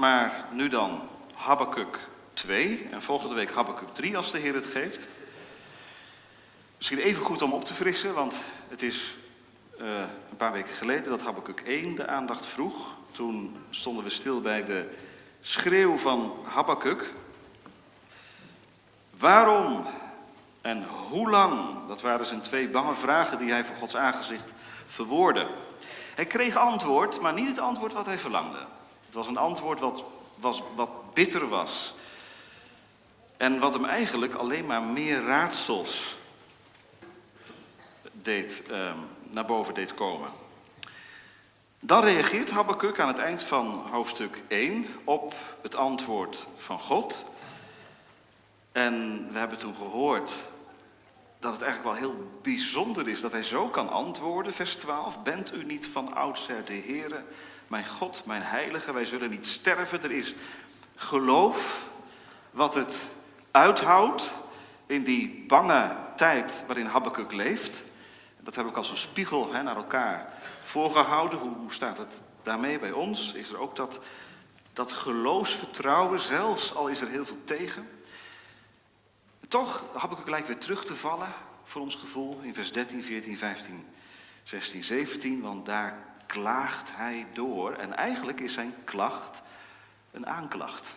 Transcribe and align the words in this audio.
Maar 0.00 0.44
nu 0.52 0.68
dan 0.68 1.08
Habakkuk 1.34 1.98
2 2.32 2.88
en 2.90 3.02
volgende 3.02 3.34
week 3.34 3.50
Habakkuk 3.50 3.94
3 3.94 4.16
als 4.16 4.30
de 4.30 4.38
Heer 4.38 4.54
het 4.54 4.66
geeft. 4.66 5.06
Misschien 6.76 6.98
even 6.98 7.22
goed 7.22 7.42
om 7.42 7.52
op 7.52 7.64
te 7.64 7.74
frissen, 7.74 8.14
want 8.14 8.34
het 8.68 8.82
is 8.82 9.16
uh, 9.80 9.86
een 10.30 10.36
paar 10.36 10.52
weken 10.52 10.74
geleden 10.74 11.10
dat 11.10 11.22
Habakkuk 11.22 11.60
1 11.60 11.94
de 11.94 12.06
aandacht 12.06 12.46
vroeg. 12.46 12.96
Toen 13.12 13.56
stonden 13.70 14.04
we 14.04 14.10
stil 14.10 14.40
bij 14.40 14.64
de 14.64 14.88
schreeuw 15.40 15.96
van 15.96 16.34
Habakkuk. 16.44 17.12
Waarom 19.10 19.86
en 20.60 20.84
hoe 21.08 21.30
lang? 21.30 21.86
Dat 21.88 22.00
waren 22.00 22.26
zijn 22.26 22.40
twee 22.40 22.68
bange 22.68 22.94
vragen 22.94 23.38
die 23.38 23.50
hij 23.50 23.64
voor 23.64 23.76
Gods 23.76 23.96
aangezicht 23.96 24.52
verwoordde. 24.86 25.46
Hij 26.14 26.26
kreeg 26.26 26.56
antwoord, 26.56 27.20
maar 27.20 27.32
niet 27.32 27.48
het 27.48 27.58
antwoord 27.58 27.92
wat 27.92 28.06
hij 28.06 28.18
verlangde. 28.18 28.78
Het 29.10 29.18
was 29.18 29.28
een 29.28 29.36
antwoord 29.36 29.80
wat, 29.80 30.04
was, 30.34 30.62
wat 30.74 31.14
bitter 31.14 31.48
was. 31.48 31.94
En 33.36 33.58
wat 33.58 33.72
hem 33.72 33.84
eigenlijk 33.84 34.34
alleen 34.34 34.66
maar 34.66 34.82
meer 34.82 35.24
raadsels 35.24 36.16
deed, 38.12 38.62
uh, 38.70 38.92
naar 39.22 39.44
boven 39.44 39.74
deed 39.74 39.94
komen. 39.94 40.30
Dan 41.80 42.04
reageert 42.04 42.50
Habakkuk 42.50 42.98
aan 42.98 43.08
het 43.08 43.18
eind 43.18 43.42
van 43.42 43.86
hoofdstuk 43.90 44.42
1 44.48 44.86
op 45.04 45.34
het 45.62 45.76
antwoord 45.76 46.46
van 46.56 46.78
God. 46.78 47.24
En 48.72 49.26
we 49.32 49.38
hebben 49.38 49.58
toen 49.58 49.74
gehoord 49.74 50.32
dat 51.38 51.52
het 51.52 51.62
eigenlijk 51.62 51.92
wel 51.92 52.08
heel 52.08 52.26
bijzonder 52.42 53.08
is 53.08 53.20
dat 53.20 53.32
hij 53.32 53.42
zo 53.42 53.68
kan 53.68 53.88
antwoorden. 53.88 54.52
Vers 54.52 54.76
12, 54.76 55.22
bent 55.22 55.54
u 55.54 55.64
niet 55.64 55.86
van 55.86 56.14
oudsher 56.14 56.64
de 56.64 56.82
Heere, 56.86 57.24
mijn 57.70 57.86
God, 57.86 58.22
mijn 58.24 58.42
heilige, 58.42 58.92
wij 58.92 59.06
zullen 59.06 59.30
niet 59.30 59.46
sterven. 59.46 60.02
Er 60.02 60.10
is 60.10 60.34
geloof 60.96 61.88
wat 62.50 62.74
het 62.74 62.96
uithoudt 63.50 64.32
in 64.86 65.04
die 65.04 65.44
bange 65.46 65.96
tijd 66.16 66.64
waarin 66.66 66.86
Habakkuk 66.86 67.32
leeft. 67.32 67.82
Dat 68.40 68.54
heb 68.54 68.66
ik 68.66 68.76
als 68.76 68.90
een 68.90 68.96
spiegel 68.96 69.52
hè, 69.52 69.62
naar 69.62 69.76
elkaar 69.76 70.32
voorgehouden. 70.62 71.38
Hoe, 71.38 71.54
hoe 71.56 71.72
staat 71.72 71.98
het 71.98 72.20
daarmee 72.42 72.78
bij 72.78 72.92
ons? 72.92 73.32
Is 73.32 73.50
er 73.50 73.58
ook 73.58 73.76
dat, 73.76 74.00
dat 74.72 74.92
geloofsvertrouwen, 74.92 76.20
zelfs 76.20 76.74
al 76.74 76.88
is 76.88 77.00
er 77.00 77.08
heel 77.08 77.26
veel 77.26 77.44
tegen? 77.44 77.88
Toch 79.48 79.82
heb 79.98 80.10
ik 80.10 80.18
gelijk 80.24 80.46
weer 80.46 80.58
terug 80.58 80.84
te 80.84 80.96
vallen, 80.96 81.28
voor 81.64 81.82
ons 81.82 81.94
gevoel, 81.94 82.40
in 82.42 82.54
vers 82.54 82.72
13, 82.72 83.04
14, 83.04 83.38
15, 83.38 83.86
16, 84.42 84.82
17, 84.82 85.40
want 85.40 85.66
daar 85.66 86.08
klaagt 86.30 86.90
hij 86.94 87.26
door. 87.32 87.72
En 87.72 87.96
eigenlijk 87.96 88.40
is 88.40 88.52
zijn 88.52 88.74
klacht 88.84 89.42
een 90.10 90.26
aanklacht. 90.26 90.94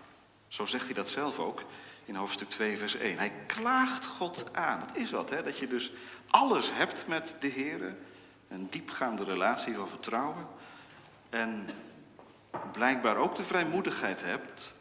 Zo 0.47 0.65
zegt 0.65 0.85
hij 0.85 0.93
dat 0.93 1.09
zelf 1.09 1.39
ook 1.39 1.63
in 2.05 2.15
hoofdstuk 2.15 2.49
2, 2.49 2.77
vers 2.77 2.95
1. 2.95 3.17
Hij 3.17 3.31
klaagt 3.45 4.05
God 4.05 4.43
aan. 4.51 4.79
Het 4.79 4.89
is 4.93 5.11
wat, 5.11 5.29
hè? 5.29 5.43
dat 5.43 5.57
je 5.57 5.67
dus 5.67 5.91
alles 6.27 6.73
hebt 6.73 7.07
met 7.07 7.35
de 7.39 7.47
Heer. 7.47 7.95
Een 8.49 8.67
diepgaande 8.69 9.23
relatie 9.23 9.75
van 9.75 9.87
vertrouwen. 9.87 10.47
En 11.29 11.69
blijkbaar 12.71 13.17
ook 13.17 13.35
de 13.35 13.43
vrijmoedigheid 13.43 14.21
hebt 14.21 14.73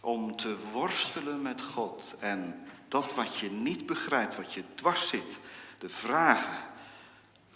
om 0.00 0.36
te 0.36 0.56
worstelen 0.72 1.42
met 1.42 1.62
God. 1.62 2.14
En 2.20 2.66
dat 2.88 3.14
wat 3.14 3.38
je 3.38 3.50
niet 3.50 3.86
begrijpt, 3.86 4.36
wat 4.36 4.54
je 4.54 4.64
dwars 4.74 5.08
zit, 5.08 5.40
de 5.78 5.88
vragen 5.88 6.70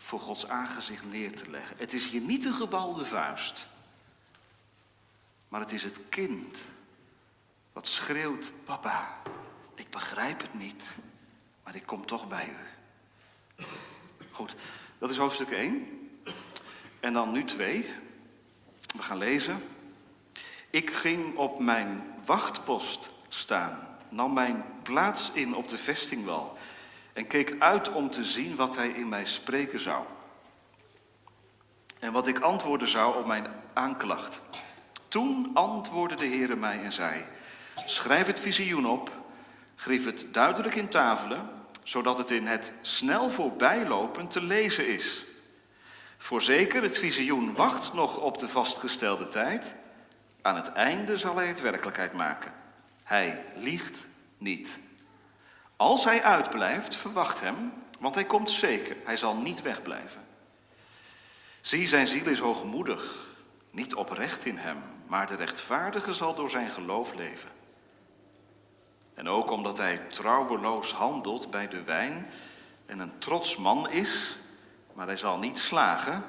voor 0.07 0.21
Gods 0.21 0.49
aangezicht 0.49 1.11
neer 1.11 1.37
te 1.37 1.51
leggen. 1.51 1.77
Het 1.79 1.93
is 1.93 2.09
hier 2.09 2.21
niet 2.21 2.45
een 2.45 2.55
gebalde 2.55 3.05
vuist, 3.05 3.67
maar 5.49 5.61
het 5.61 5.73
is 5.73 5.83
het 5.83 6.01
kind 6.09 6.67
wat 7.73 7.89
schreeuwt, 7.89 8.53
papa, 8.65 9.17
ik 9.75 9.91
begrijp 9.91 10.41
het 10.41 10.55
niet, 10.55 10.85
maar 11.65 11.75
ik 11.75 11.87
kom 11.87 12.07
toch 12.07 12.29
bij 12.29 12.49
u. 12.49 13.65
Goed, 14.31 14.55
dat 14.99 15.11
is 15.11 15.17
hoofdstuk 15.17 15.51
1. 15.51 16.11
En 17.01 17.13
dan 17.13 17.33
nu 17.33 17.45
2. 17.45 17.87
We 18.97 19.03
gaan 19.03 19.19
lezen. 19.19 19.63
Ik 20.71 20.91
ging 20.91 21.37
op 21.37 21.59
mijn 21.59 22.15
wachtpost 22.25 23.13
staan 23.29 23.99
nam 24.09 24.33
mijn 24.33 24.65
plaats 24.83 25.31
in 25.33 25.55
op 25.55 25.69
de 25.69 25.79
vestingwal 25.79 26.59
en 27.17 27.27
keek 27.27 27.55
uit 27.59 27.93
om 27.93 28.11
te 28.11 28.25
zien 28.25 28.57
wat 28.57 28.77
hij 28.77 28.89
in 28.89 29.09
mij 29.09 29.25
spreken 29.25 29.81
zou. 29.81 30.05
En 31.99 32.13
wat 32.13 32.27
ik 32.27 32.39
antwoorden 32.39 32.89
zou 32.89 33.17
op 33.19 33.27
mijn 33.27 33.47
aanklacht. 33.73 34.41
Toen 35.09 35.51
antwoordde 35.55 36.17
de 36.17 36.27
Heere 36.27 36.57
mij 36.57 36.83
en 36.83 36.93
zei: 36.93 37.25
Schrijf 37.75 38.27
het 38.27 38.41
visioen 38.41 38.87
op, 38.87 39.11
grief 39.77 40.05
het 40.05 40.25
duidelijk 40.33 40.75
in 40.75 40.89
tafelen, 40.89 41.51
zodat 41.83 42.19
het 42.19 42.31
in 42.31 42.47
het 42.47 42.73
snel 42.81 43.31
voorbijlopen 43.31 44.29
te 44.29 44.41
lezen 44.41 44.89
is. 44.89 45.25
Voorzeker, 46.19 46.83
het 46.83 46.99
visioen 46.99 47.55
wacht 47.55 47.93
nog 47.93 48.19
op 48.19 48.39
de 48.39 48.49
vastgestelde 48.49 49.29
tijd. 49.29 49.75
Aan 50.43 50.57
het 50.57 50.73
einde 50.73 51.17
zal 51.17 51.37
hij 51.37 51.47
het 51.47 51.61
werkelijkheid 51.61 52.13
maken. 52.13 52.53
Hij 53.03 53.45
liegt 53.55 54.07
niet. 54.39 54.79
Als 55.77 56.05
hij 56.05 56.23
uitblijft, 56.23 56.97
verwacht 56.97 57.41
hem, 57.41 57.73
want 58.01 58.15
hij 58.15 58.25
komt 58.25 58.51
zeker. 58.51 58.97
Hij 59.05 59.17
zal 59.17 59.37
niet 59.37 59.63
wegblijven. 59.63 60.25
Zie, 61.61 61.89
zijn 61.89 62.07
ziel 62.07 62.27
is 62.27 62.39
hoogmoedig, 62.39 63.27
niet 63.71 63.95
oprecht 63.95 64.45
in 64.45 64.57
hem, 64.57 64.77
maar 65.07 65.27
de 65.27 65.35
rechtvaardige 65.35 66.15
zal 66.15 66.35
door 66.35 66.51
zijn 66.51 66.71
geloof 66.71 67.15
leven. 67.15 67.51
En 69.15 69.29
ook 69.29 69.51
omdat 69.51 69.79
hij 69.79 69.99
trouweloos 69.99 70.93
handelt 70.93 71.51
bij 71.51 71.69
de 71.69 71.83
wijn 71.83 72.27
en 72.87 72.99
een 72.99 73.19
trots 73.19 73.57
man 73.57 73.91
is, 73.91 74.39
maar 74.93 75.07
hij 75.07 75.17
zal 75.17 75.39
niet 75.39 75.59
slagen. 75.59 76.25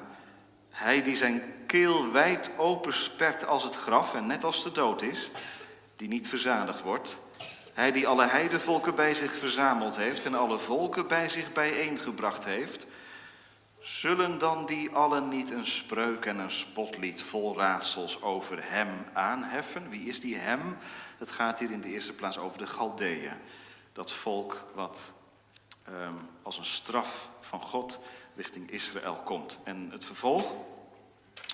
Hij 0.70 1.02
die 1.02 1.16
zijn 1.16 1.42
keel 1.66 2.10
wijd 2.10 2.50
open 2.56 2.92
spert 2.92 3.46
als 3.46 3.62
het 3.62 3.74
graf 3.74 4.14
en 4.14 4.26
net 4.26 4.44
als 4.44 4.62
de 4.62 4.72
dood 4.72 5.02
is, 5.02 5.30
die 5.96 6.08
niet 6.08 6.28
verzadigd 6.28 6.80
wordt. 6.80 7.16
Hij 7.78 7.92
die 7.92 8.08
alle 8.08 8.26
heidevolken 8.26 8.94
bij 8.94 9.14
zich 9.14 9.32
verzameld 9.32 9.96
heeft 9.96 10.24
en 10.24 10.34
alle 10.34 10.58
volken 10.58 11.06
bij 11.06 11.28
zich 11.28 11.52
bijeengebracht 11.52 12.44
heeft. 12.44 12.86
Zullen 13.80 14.38
dan 14.38 14.66
die 14.66 14.90
allen 14.90 15.28
niet 15.28 15.50
een 15.50 15.66
spreuk 15.66 16.24
en 16.24 16.38
een 16.38 16.50
spotlied 16.50 17.22
vol 17.22 17.56
raadsels 17.56 18.22
over 18.22 18.58
hem 18.70 18.88
aanheffen? 19.12 19.88
Wie 19.88 20.08
is 20.08 20.20
die 20.20 20.36
hem? 20.36 20.76
Het 21.18 21.30
gaat 21.30 21.58
hier 21.58 21.70
in 21.70 21.80
de 21.80 21.88
eerste 21.88 22.12
plaats 22.12 22.38
over 22.38 22.58
de 22.58 22.66
Galdeeën. 22.66 23.36
Dat 23.92 24.12
volk 24.12 24.64
wat 24.74 25.12
um, 25.88 26.28
als 26.42 26.58
een 26.58 26.64
straf 26.64 27.30
van 27.40 27.60
God 27.60 27.98
richting 28.36 28.70
Israël 28.70 29.20
komt. 29.24 29.58
En 29.64 29.88
het 29.90 30.04
vervolg 30.04 30.54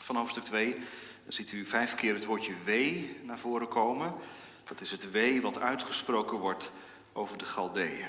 van 0.02 0.16
hoofdstuk 0.16 0.44
2, 0.44 0.74
dan 0.74 1.32
ziet 1.32 1.52
u 1.52 1.64
vijf 1.64 1.94
keer 1.94 2.14
het 2.14 2.24
woordje 2.24 2.54
wee 2.64 3.20
naar 3.22 3.38
voren 3.38 3.68
komen. 3.68 4.14
Dat 4.64 4.80
is 4.80 4.90
het 4.90 5.10
wee 5.10 5.42
wat 5.42 5.60
uitgesproken 5.60 6.38
wordt 6.38 6.70
over 7.12 7.38
de 7.38 7.44
Galdeeën. 7.44 8.08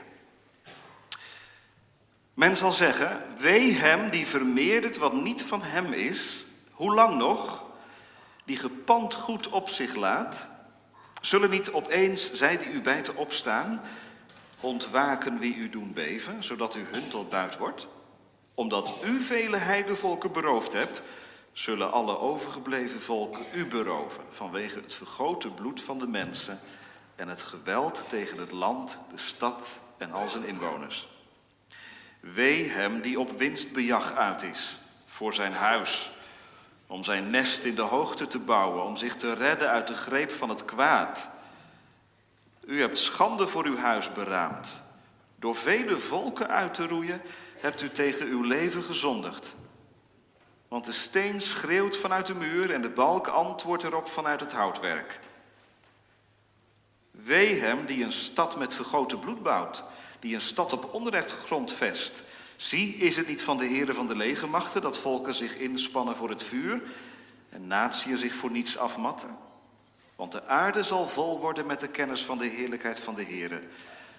Men 2.34 2.58
zal 2.58 2.72
zeggen, 2.72 3.22
wee 3.38 3.74
hem 3.74 4.10
die 4.10 4.28
vermeerdert 4.28 4.98
wat 4.98 5.14
niet 5.14 5.44
van 5.44 5.62
hem 5.62 5.94
is, 5.94 6.46
hoe 6.72 6.94
lang 6.94 7.18
nog, 7.18 7.64
die 8.46 8.58
gepand 8.58 9.14
goed 9.14 9.50
op 9.50 9.70
zich 9.70 9.96
laat, 9.96 10.46
zullen 11.22 11.50
niet 11.50 11.72
opeens 11.72 12.34
zij 12.34 12.58
die 12.58 12.68
u 12.68 12.82
bijten 12.82 13.16
opstaan, 13.16 13.82
ontwaken 14.60 15.40
wie 15.40 15.56
u 15.56 15.70
doen 15.70 15.94
beven, 15.94 16.44
zodat 16.44 16.76
u 16.76 16.86
hun 16.92 17.08
tot 17.10 17.30
buit 17.30 17.58
wordt, 17.58 17.88
omdat 18.54 18.94
u 19.04 19.22
vele 19.22 19.58
heidevolken 19.58 20.32
beroofd 20.32 20.74
hebt, 20.74 21.02
zullen 21.58 21.92
alle 21.92 22.20
overgebleven 22.20 23.02
volken 23.02 23.46
u 23.54 23.66
beroven 23.66 24.24
vanwege 24.30 24.80
het 24.80 24.94
vergoten 24.94 25.54
bloed 25.54 25.82
van 25.82 26.00
de 26.00 26.08
mensen 26.08 26.60
en 27.16 27.28
het 27.28 27.42
geweld 27.42 28.04
tegen 28.08 28.38
het 28.38 28.52
land, 28.52 28.98
de 29.10 29.18
stad 29.18 29.80
en 29.98 30.12
al 30.12 30.30
zijn 30.30 30.46
inwoners. 30.46 31.08
Wee 32.20 32.70
hem 32.70 33.02
die 33.02 33.20
op 33.20 33.38
winstbejag 33.38 34.14
uit 34.14 34.44
is 34.44 34.80
voor 35.06 35.34
zijn 35.34 35.54
huis, 35.54 36.12
om 36.88 37.04
zijn 37.04 37.30
nest 37.30 37.66
in 37.66 37.76
de 37.76 37.82
hoogte 37.82 38.28
te 38.28 38.40
bouwen, 38.40 38.84
om 38.84 38.98
zich 38.98 39.16
te 39.16 39.34
redden 39.34 39.70
uit 39.70 39.88
de 39.88 39.96
greep 39.96 40.32
van 40.32 40.50
het 40.50 40.66
kwaad. 40.66 41.30
U 42.66 42.82
hebt 42.82 43.00
schande 43.00 43.48
voor 43.48 43.66
uw 43.66 43.78
huis 43.78 44.14
beraamd. 44.14 44.82
Door 45.36 45.56
vele 45.56 45.98
volken 45.98 46.48
uit 46.48 46.74
te 46.74 46.88
roeien 46.88 47.22
hebt 47.60 47.82
u 47.82 47.90
tegen 47.90 48.28
uw 48.28 48.42
leven 48.42 48.84
gezondigd. 48.84 49.56
Want 50.68 50.86
de 50.86 50.92
steen 50.92 51.42
schreeuwt 51.42 51.98
vanuit 51.98 52.26
de 52.26 52.36
muur 52.36 52.72
en 52.72 52.82
de 52.82 52.90
balk 52.90 53.28
antwoordt 53.28 53.84
erop 53.84 54.08
vanuit 54.08 54.40
het 54.40 54.52
houtwerk. 54.52 55.20
Wee 57.12 57.60
hem 57.60 57.86
die 57.86 58.04
een 58.04 58.12
stad 58.12 58.58
met 58.58 58.74
vergoten 58.74 59.20
bloed 59.20 59.44
bouwt, 59.44 59.84
die 60.20 60.36
een 60.36 60.42
stad 60.42 60.74
op 60.74 60.94
onrecht 60.94 61.32
grond 61.32 61.74
vest. 61.74 62.24
Zie, 62.56 62.96
is 62.96 63.16
het 63.16 63.28
niet 63.28 63.44
van 63.44 63.58
de 63.58 63.66
heren 63.66 63.96
van 63.96 64.08
de 64.08 64.16
legermachten 64.16 64.82
dat 64.82 64.98
volken 64.98 65.34
zich 65.34 65.58
inspannen 65.58 66.16
voor 66.16 66.30
het 66.30 66.44
vuur 66.44 66.82
en 67.50 67.68
natieën 67.68 68.18
zich 68.18 68.36
voor 68.36 68.52
niets 68.52 68.78
afmatten? 68.78 69.38
Want 70.16 70.32
de 70.32 70.46
aarde 70.46 70.84
zal 70.84 71.08
vol 71.08 71.40
worden 71.40 71.66
met 71.66 71.80
de 71.80 71.88
kennis 71.88 72.24
van 72.24 72.38
de 72.38 72.48
heerlijkheid 72.48 73.00
van 73.00 73.16
de 73.16 73.24
Heere, 73.24 73.62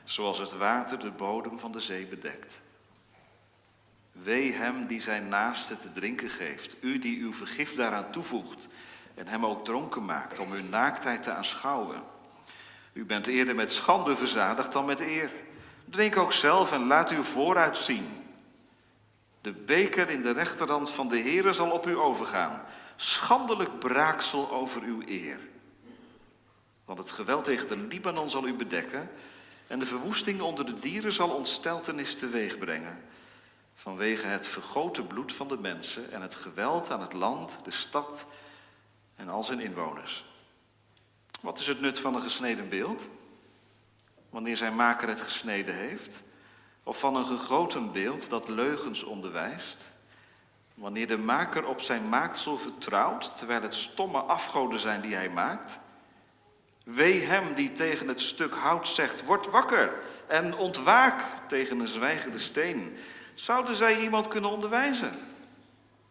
zoals 0.04 0.38
het 0.38 0.56
water 0.56 0.98
de 0.98 1.10
bodem 1.10 1.58
van 1.58 1.72
de 1.72 1.80
zee 1.80 2.06
bedekt. 2.06 2.60
Wee 4.22 4.52
hem 4.52 4.86
die 4.86 5.00
zijn 5.00 5.28
naaste 5.28 5.76
te 5.76 5.92
drinken 5.92 6.30
geeft, 6.30 6.76
u 6.80 6.98
die 6.98 7.20
uw 7.20 7.32
vergif 7.32 7.74
daaraan 7.74 8.10
toevoegt 8.10 8.68
en 9.14 9.26
hem 9.26 9.46
ook 9.46 9.64
dronken 9.64 10.04
maakt 10.04 10.38
om 10.38 10.52
uw 10.52 10.68
naaktheid 10.68 11.22
te 11.22 11.32
aanschouwen. 11.32 12.02
U 12.92 13.04
bent 13.04 13.26
eerder 13.26 13.54
met 13.54 13.72
schande 13.72 14.16
verzadigd 14.16 14.72
dan 14.72 14.84
met 14.84 15.00
eer. 15.00 15.30
Drink 15.84 16.16
ook 16.16 16.32
zelf 16.32 16.72
en 16.72 16.86
laat 16.86 17.10
u 17.10 17.24
vooruit 17.24 17.76
zien. 17.76 18.06
De 19.40 19.52
beker 19.52 20.10
in 20.10 20.22
de 20.22 20.30
rechterhand 20.30 20.90
van 20.90 21.08
de 21.08 21.18
Heere 21.18 21.52
zal 21.52 21.70
op 21.70 21.86
u 21.86 21.96
overgaan. 21.96 22.62
Schandelijk 22.96 23.78
braaksel 23.78 24.50
over 24.50 24.82
uw 24.82 25.02
eer. 25.06 25.38
Want 26.84 26.98
het 26.98 27.10
geweld 27.10 27.44
tegen 27.44 27.68
de 27.68 27.76
Libanon 27.76 28.30
zal 28.30 28.46
u 28.46 28.54
bedekken 28.54 29.10
en 29.66 29.78
de 29.78 29.86
verwoesting 29.86 30.40
onder 30.40 30.66
de 30.66 30.78
dieren 30.78 31.12
zal 31.12 31.28
ontsteltenis 31.28 32.14
teweeg 32.14 32.58
brengen. 32.58 32.98
Vanwege 33.78 34.26
het 34.26 34.48
vergoten 34.48 35.06
bloed 35.06 35.32
van 35.32 35.48
de 35.48 35.58
mensen 35.58 36.12
en 36.12 36.22
het 36.22 36.34
geweld 36.34 36.90
aan 36.90 37.00
het 37.00 37.12
land, 37.12 37.58
de 37.62 37.70
stad 37.70 38.26
en 39.16 39.28
al 39.28 39.44
zijn 39.44 39.60
inwoners. 39.60 40.24
Wat 41.40 41.58
is 41.58 41.66
het 41.66 41.80
nut 41.80 42.00
van 42.00 42.14
een 42.14 42.22
gesneden 42.22 42.68
beeld? 42.68 43.08
Wanneer 44.30 44.56
zijn 44.56 44.76
maker 44.76 45.08
het 45.08 45.20
gesneden 45.20 45.74
heeft? 45.74 46.22
Of 46.82 46.98
van 46.98 47.16
een 47.16 47.26
gegoten 47.26 47.92
beeld 47.92 48.30
dat 48.30 48.48
leugens 48.48 49.02
onderwijst? 49.02 49.92
Wanneer 50.74 51.06
de 51.06 51.18
maker 51.18 51.66
op 51.66 51.80
zijn 51.80 52.08
maaksel 52.08 52.58
vertrouwt, 52.58 53.36
terwijl 53.36 53.62
het 53.62 53.74
stomme 53.74 54.18
afgoden 54.18 54.80
zijn 54.80 55.00
die 55.00 55.14
hij 55.14 55.28
maakt? 55.28 55.78
Wee 56.84 57.20
hem 57.20 57.54
die 57.54 57.72
tegen 57.72 58.08
het 58.08 58.20
stuk 58.20 58.54
hout 58.54 58.88
zegt, 58.88 59.24
word 59.24 59.50
wakker 59.50 59.94
en 60.26 60.56
ontwaak 60.56 61.22
tegen 61.48 61.80
een 61.80 61.88
zwijgende 61.88 62.38
steen. 62.38 62.96
Zouden 63.36 63.76
zij 63.76 64.00
iemand 64.00 64.28
kunnen 64.28 64.50
onderwijzen? 64.50 65.12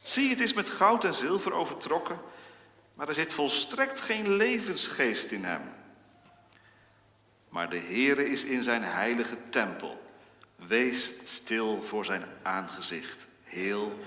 Zie, 0.02 0.30
het 0.30 0.40
is 0.40 0.54
met 0.54 0.70
goud 0.70 1.04
en 1.04 1.14
zilver 1.14 1.54
overtrokken, 1.54 2.20
maar 2.94 3.08
er 3.08 3.14
zit 3.14 3.34
volstrekt 3.34 4.02
geen 4.02 4.36
levensgeest 4.36 5.32
in 5.32 5.44
hem. 5.44 5.62
Maar 7.50 7.70
de 7.70 7.80
Heere 7.80 8.30
is 8.30 8.44
in 8.44 8.62
zijn 8.62 8.84
heilige 8.84 9.38
tempel. 9.50 10.12
Wees 10.56 11.14
stil 11.24 11.84
voor 11.84 12.06
zijn 12.06 12.26
aangezicht, 12.42 13.28
heel 13.44 14.00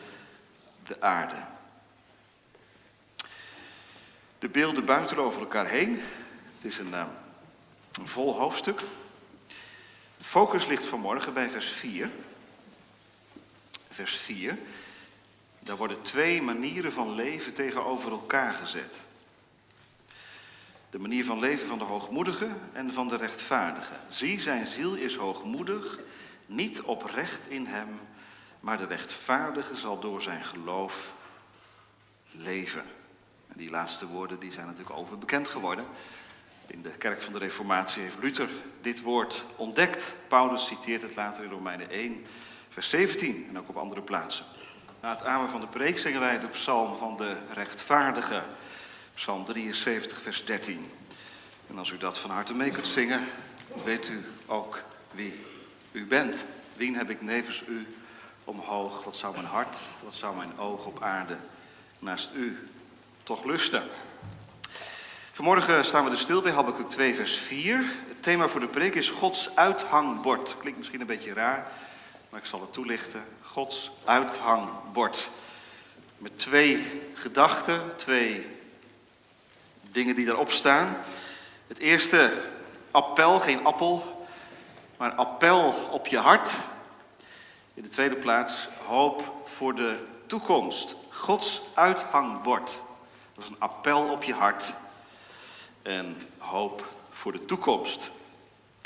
de 0.87 1.00
aarde. 1.00 1.47
De 4.38 4.49
beelden 4.49 4.85
buiten 4.85 5.19
over 5.19 5.41
elkaar 5.41 5.67
heen. 5.67 6.03
Het 6.55 6.65
is 6.65 6.79
een, 6.79 6.91
uh, 6.91 7.05
een 7.93 8.06
vol 8.06 8.38
hoofdstuk. 8.38 8.79
De 10.19 10.25
focus 10.25 10.67
ligt 10.67 10.87
vanmorgen 10.87 11.32
bij 11.32 11.50
vers 11.50 11.69
4. 11.69 12.11
Vers 13.99 14.17
4. 14.17 14.59
Daar 15.59 15.77
worden 15.77 16.03
twee 16.03 16.43
manieren 16.43 16.93
van 16.93 17.15
leven 17.15 17.53
tegenover 17.53 18.11
elkaar 18.11 18.53
gezet. 18.53 19.00
De 20.91 20.99
manier 20.99 21.25
van 21.25 21.39
leven 21.39 21.67
van 21.67 21.79
de 21.79 21.85
hoogmoedige 21.85 22.49
en 22.73 22.93
van 22.93 23.09
de 23.09 23.17
rechtvaardige. 23.17 23.93
Zie, 24.09 24.41
zijn 24.41 24.67
ziel 24.67 24.95
is 24.95 25.17
hoogmoedig, 25.17 25.99
niet 26.47 26.81
oprecht 26.81 27.49
in 27.49 27.67
hem, 27.67 28.00
maar 28.61 28.77
de 28.77 28.87
rechtvaardige 28.87 29.77
zal 29.77 29.99
door 29.99 30.23
zijn 30.23 30.44
geloof 30.44 31.15
leven. 32.31 32.85
En 33.49 33.55
die 33.56 33.71
laatste 33.71 34.06
woorden 34.06 34.39
die 34.39 34.53
zijn 34.53 34.67
natuurlijk 34.67 34.97
overbekend 34.97 35.49
geworden. 35.49 35.85
In 36.67 36.83
de 36.83 36.91
kerk 36.91 37.23
van 37.23 37.33
de 37.33 37.39
Reformatie 37.39 38.03
heeft 38.03 38.19
Luther 38.21 38.51
dit 38.81 39.01
woord 39.01 39.44
ontdekt. 39.56 40.17
Paulus 40.29 40.67
citeert 40.67 41.03
het 41.03 41.17
later 41.17 41.44
in 41.44 41.51
Romeinen 41.51 41.91
1, 41.91 42.25
vers 42.69 42.91
17 42.91 43.47
en 43.49 43.59
ook 43.59 43.69
op 43.69 43.76
andere 43.76 44.00
plaatsen. 44.00 44.44
Na 45.00 45.11
het 45.11 45.25
amen 45.25 45.50
van 45.50 45.61
de 45.61 45.67
preek 45.67 45.99
zingen 45.99 46.20
wij 46.20 46.41
de 46.41 46.47
psalm 46.47 46.97
van 46.97 47.17
de 47.17 47.37
rechtvaardige. 47.53 48.43
Psalm 49.15 49.44
73, 49.44 50.20
vers 50.20 50.44
13. 50.44 50.91
En 51.70 51.79
als 51.79 51.91
u 51.91 51.97
dat 51.97 52.19
van 52.19 52.31
harte 52.31 52.55
mee 52.55 52.70
kunt 52.70 52.88
zingen, 52.88 53.29
weet 53.85 54.09
u 54.09 54.25
ook 54.47 54.82
wie 55.11 55.41
u 55.93 56.06
bent. 56.06 56.44
Wien 56.76 56.97
heb 56.97 57.11
ik 57.11 57.23
nevens 57.23 57.62
u 57.69 57.87
omhoog? 58.44 59.05
Wat 59.05 59.17
zou 59.17 59.35
mijn 59.35 59.47
hart, 59.47 59.79
wat 60.05 60.15
zou 60.15 60.37
mijn 60.37 60.59
oog 60.59 60.87
op 60.87 61.03
aarde 61.03 61.37
naast 61.99 62.35
u 62.35 62.69
toch 63.23 63.44
lusten? 63.44 63.82
Vanmorgen 65.32 65.85
staan 65.85 66.05
we 66.05 66.11
er 66.11 66.19
stil 66.19 66.43
bij 66.43 66.53
Habakkuk 66.53 66.91
2, 66.91 67.15
vers 67.15 67.37
4. 67.37 67.85
Het 68.09 68.23
thema 68.23 68.49
voor 68.49 68.61
de 68.61 68.69
preek 68.69 68.94
is 68.94 69.11
Gods 69.11 69.56
uithangbord. 69.56 70.56
Klinkt 70.59 70.79
misschien 70.79 71.00
een 71.00 71.06
beetje 71.06 71.32
raar, 71.32 71.73
maar 72.31 72.41
ik 72.41 72.47
zal 72.47 72.61
het 72.61 72.73
toelichten. 72.73 73.25
Gods 73.43 73.91
uithangbord. 74.05 75.29
Met 76.19 76.39
twee 76.39 77.01
gedachten, 77.15 77.97
twee 77.97 78.47
dingen 79.91 80.15
die 80.15 80.27
daarop 80.27 80.51
staan. 80.51 80.97
Het 81.67 81.79
eerste 81.79 82.43
appel, 82.91 83.41
geen 83.41 83.65
appel, 83.65 84.27
maar 84.97 85.13
appel 85.13 85.89
op 85.91 86.07
je 86.07 86.19
hart. 86.19 86.51
In 87.75 87.83
de 87.83 87.89
tweede 87.89 88.17
plaats 88.17 88.69
hoop 88.87 89.33
voor 89.45 89.75
de 89.75 90.05
toekomst. 90.27 90.97
Gods 91.11 91.61
uithangbord. 91.75 92.79
Dat 93.35 93.45
is 93.45 93.51
een 93.51 93.61
appel 93.61 94.09
op 94.09 94.23
je 94.23 94.35
hart 94.35 94.75
en 95.83 96.23
hoop 96.39 96.93
voor 97.11 97.33
de 97.33 97.45
toekomst. 97.45 98.11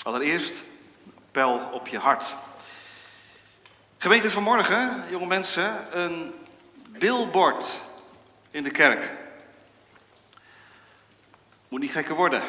Allereerst 0.03 0.65
appel 1.17 1.69
op 1.73 1.89
je 1.89 1.99
hart. 1.99 2.37
Gemeente 4.03 4.31
vanmorgen, 4.31 5.05
jonge 5.11 5.27
mensen, 5.27 5.99
een 6.01 6.35
billboard 6.89 7.77
in 8.51 8.63
de 8.63 8.71
kerk. 8.71 9.13
Moet 11.69 11.81
niet 11.81 11.93
gekker 11.93 12.15
worden. 12.15 12.41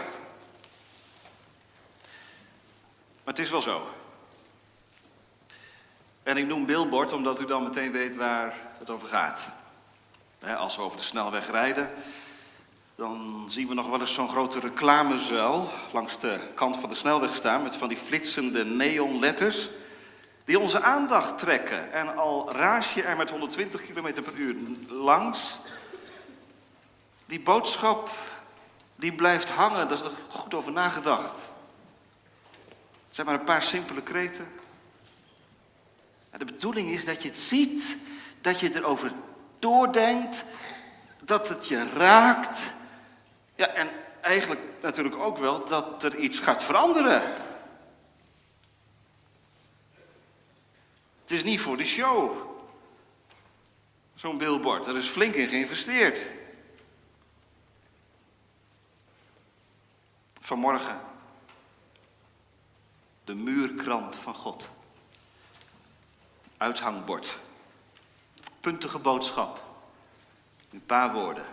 Maar 3.23 3.33
het 3.33 3.39
is 3.39 3.49
wel 3.49 3.61
zo. 3.61 3.87
En 6.23 6.37
ik 6.37 6.47
noem 6.47 6.65
billboard 6.65 7.11
omdat 7.11 7.41
u 7.41 7.45
dan 7.45 7.63
meteen 7.63 7.91
weet 7.91 8.15
waar 8.15 8.53
het 8.79 8.89
over 8.89 9.07
gaat. 9.07 9.51
Als 10.57 10.75
we 10.75 10.81
over 10.81 10.97
de 10.97 11.03
snelweg 11.03 11.51
rijden, 11.51 11.89
dan 12.95 13.43
zien 13.47 13.67
we 13.67 13.73
nog 13.73 13.89
wel 13.89 13.99
eens 13.99 14.13
zo'n 14.13 14.29
grote 14.29 14.59
reclamezuil 14.59 15.69
langs 15.91 16.19
de 16.19 16.39
kant 16.55 16.77
van 16.77 16.89
de 16.89 16.95
snelweg 16.95 17.35
staan 17.35 17.63
met 17.63 17.75
van 17.75 17.87
die 17.87 17.97
flitsende 17.97 18.65
neonletters 18.65 19.69
die 20.45 20.59
onze 20.59 20.81
aandacht 20.81 21.37
trekken. 21.37 21.91
En 21.91 22.17
al 22.17 22.51
raas 22.51 22.93
je 22.93 23.03
er 23.03 23.17
met 23.17 23.29
120 23.29 23.81
km 23.81 24.21
per 24.21 24.33
uur 24.33 24.55
langs, 24.87 25.59
die 27.25 27.39
boodschap 27.39 28.09
die 28.95 29.13
blijft 29.13 29.49
hangen, 29.49 29.87
daar 29.87 29.97
is 29.97 30.03
er 30.03 30.11
goed 30.29 30.53
over 30.53 30.71
nagedacht. 30.71 31.51
Het 33.07 33.15
zijn 33.15 33.27
maar 33.27 33.39
een 33.39 33.45
paar 33.45 33.61
simpele 33.61 34.01
kreten. 34.01 34.47
En 36.29 36.39
de 36.39 36.45
bedoeling 36.45 36.89
is 36.89 37.05
dat 37.05 37.21
je 37.21 37.27
het 37.27 37.37
ziet, 37.37 37.97
dat 38.41 38.59
je 38.59 38.75
erover 38.75 39.11
doordenkt, 39.59 40.45
dat 41.19 41.49
het 41.49 41.67
je 41.67 41.87
raakt. 41.95 42.59
Ja, 43.55 43.67
en 43.67 43.89
eigenlijk 44.21 44.61
natuurlijk 44.81 45.15
ook 45.15 45.37
wel 45.37 45.65
dat 45.65 46.03
er 46.03 46.15
iets 46.15 46.39
gaat 46.39 46.63
veranderen. 46.63 47.21
Het 51.23 51.31
is 51.31 51.43
niet 51.43 51.59
voor 51.59 51.77
de 51.77 51.85
show. 51.85 52.51
Zo'n 54.15 54.37
billboard, 54.37 54.87
er 54.87 54.97
is 54.97 55.07
flink 55.07 55.35
in 55.35 55.47
geïnvesteerd. 55.47 56.29
Vanmorgen 60.41 60.99
de 63.23 63.33
muurkrant 63.35 64.17
van 64.17 64.35
God. 64.35 64.69
Uithangbord. 66.57 67.37
Puntige 68.59 68.99
boodschap. 68.99 69.63
Een 70.71 70.85
paar 70.85 71.13
woorden. 71.13 71.45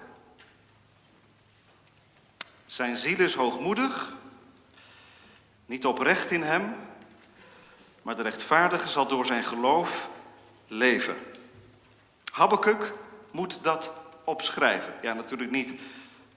Zijn 2.67 2.97
ziel 2.97 3.19
is 3.19 3.35
hoogmoedig, 3.35 4.15
niet 5.67 5.87
oprecht 5.87 6.31
in 6.31 6.43
hem, 6.43 6.75
maar 8.03 8.17
de 8.17 8.23
rechtvaardige 8.23 8.89
zal 8.89 9.07
door 9.07 9.27
zijn 9.27 9.45
geloof 9.45 10.09
leven. 10.67 11.17
Habakkuk 12.33 12.93
moet 13.33 13.59
dat 13.63 13.91
opschrijven. 14.25 14.95
Ja, 15.03 15.13
natuurlijk 15.13 15.51
niet 15.51 15.81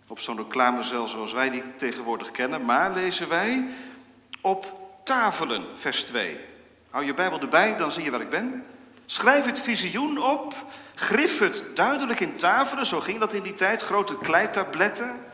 op 0.07 0.19
zo'n 0.19 0.37
reclamecel 0.37 1.07
zoals 1.07 1.33
wij 1.33 1.49
die 1.49 1.75
tegenwoordig 1.75 2.31
kennen, 2.31 2.65
maar 2.65 2.91
lezen 2.91 3.29
wij 3.29 3.65
op 4.41 4.73
tafelen, 5.03 5.65
vers 5.75 6.03
2. 6.03 6.39
Hou 6.89 7.05
je 7.05 7.13
Bijbel 7.13 7.39
erbij, 7.39 7.77
dan 7.77 7.91
zie 7.91 8.03
je 8.03 8.11
waar 8.11 8.21
ik 8.21 8.29
ben. 8.29 8.65
Schrijf 9.05 9.45
het 9.45 9.59
visioen 9.59 10.23
op, 10.23 10.55
grif 10.95 11.39
het 11.39 11.63
duidelijk 11.73 12.19
in 12.19 12.37
tafelen, 12.37 12.85
zo 12.85 12.99
ging 12.99 13.19
dat 13.19 13.33
in 13.33 13.43
die 13.43 13.53
tijd, 13.53 13.81
grote 13.81 14.17
kleitabletten. 14.17 15.25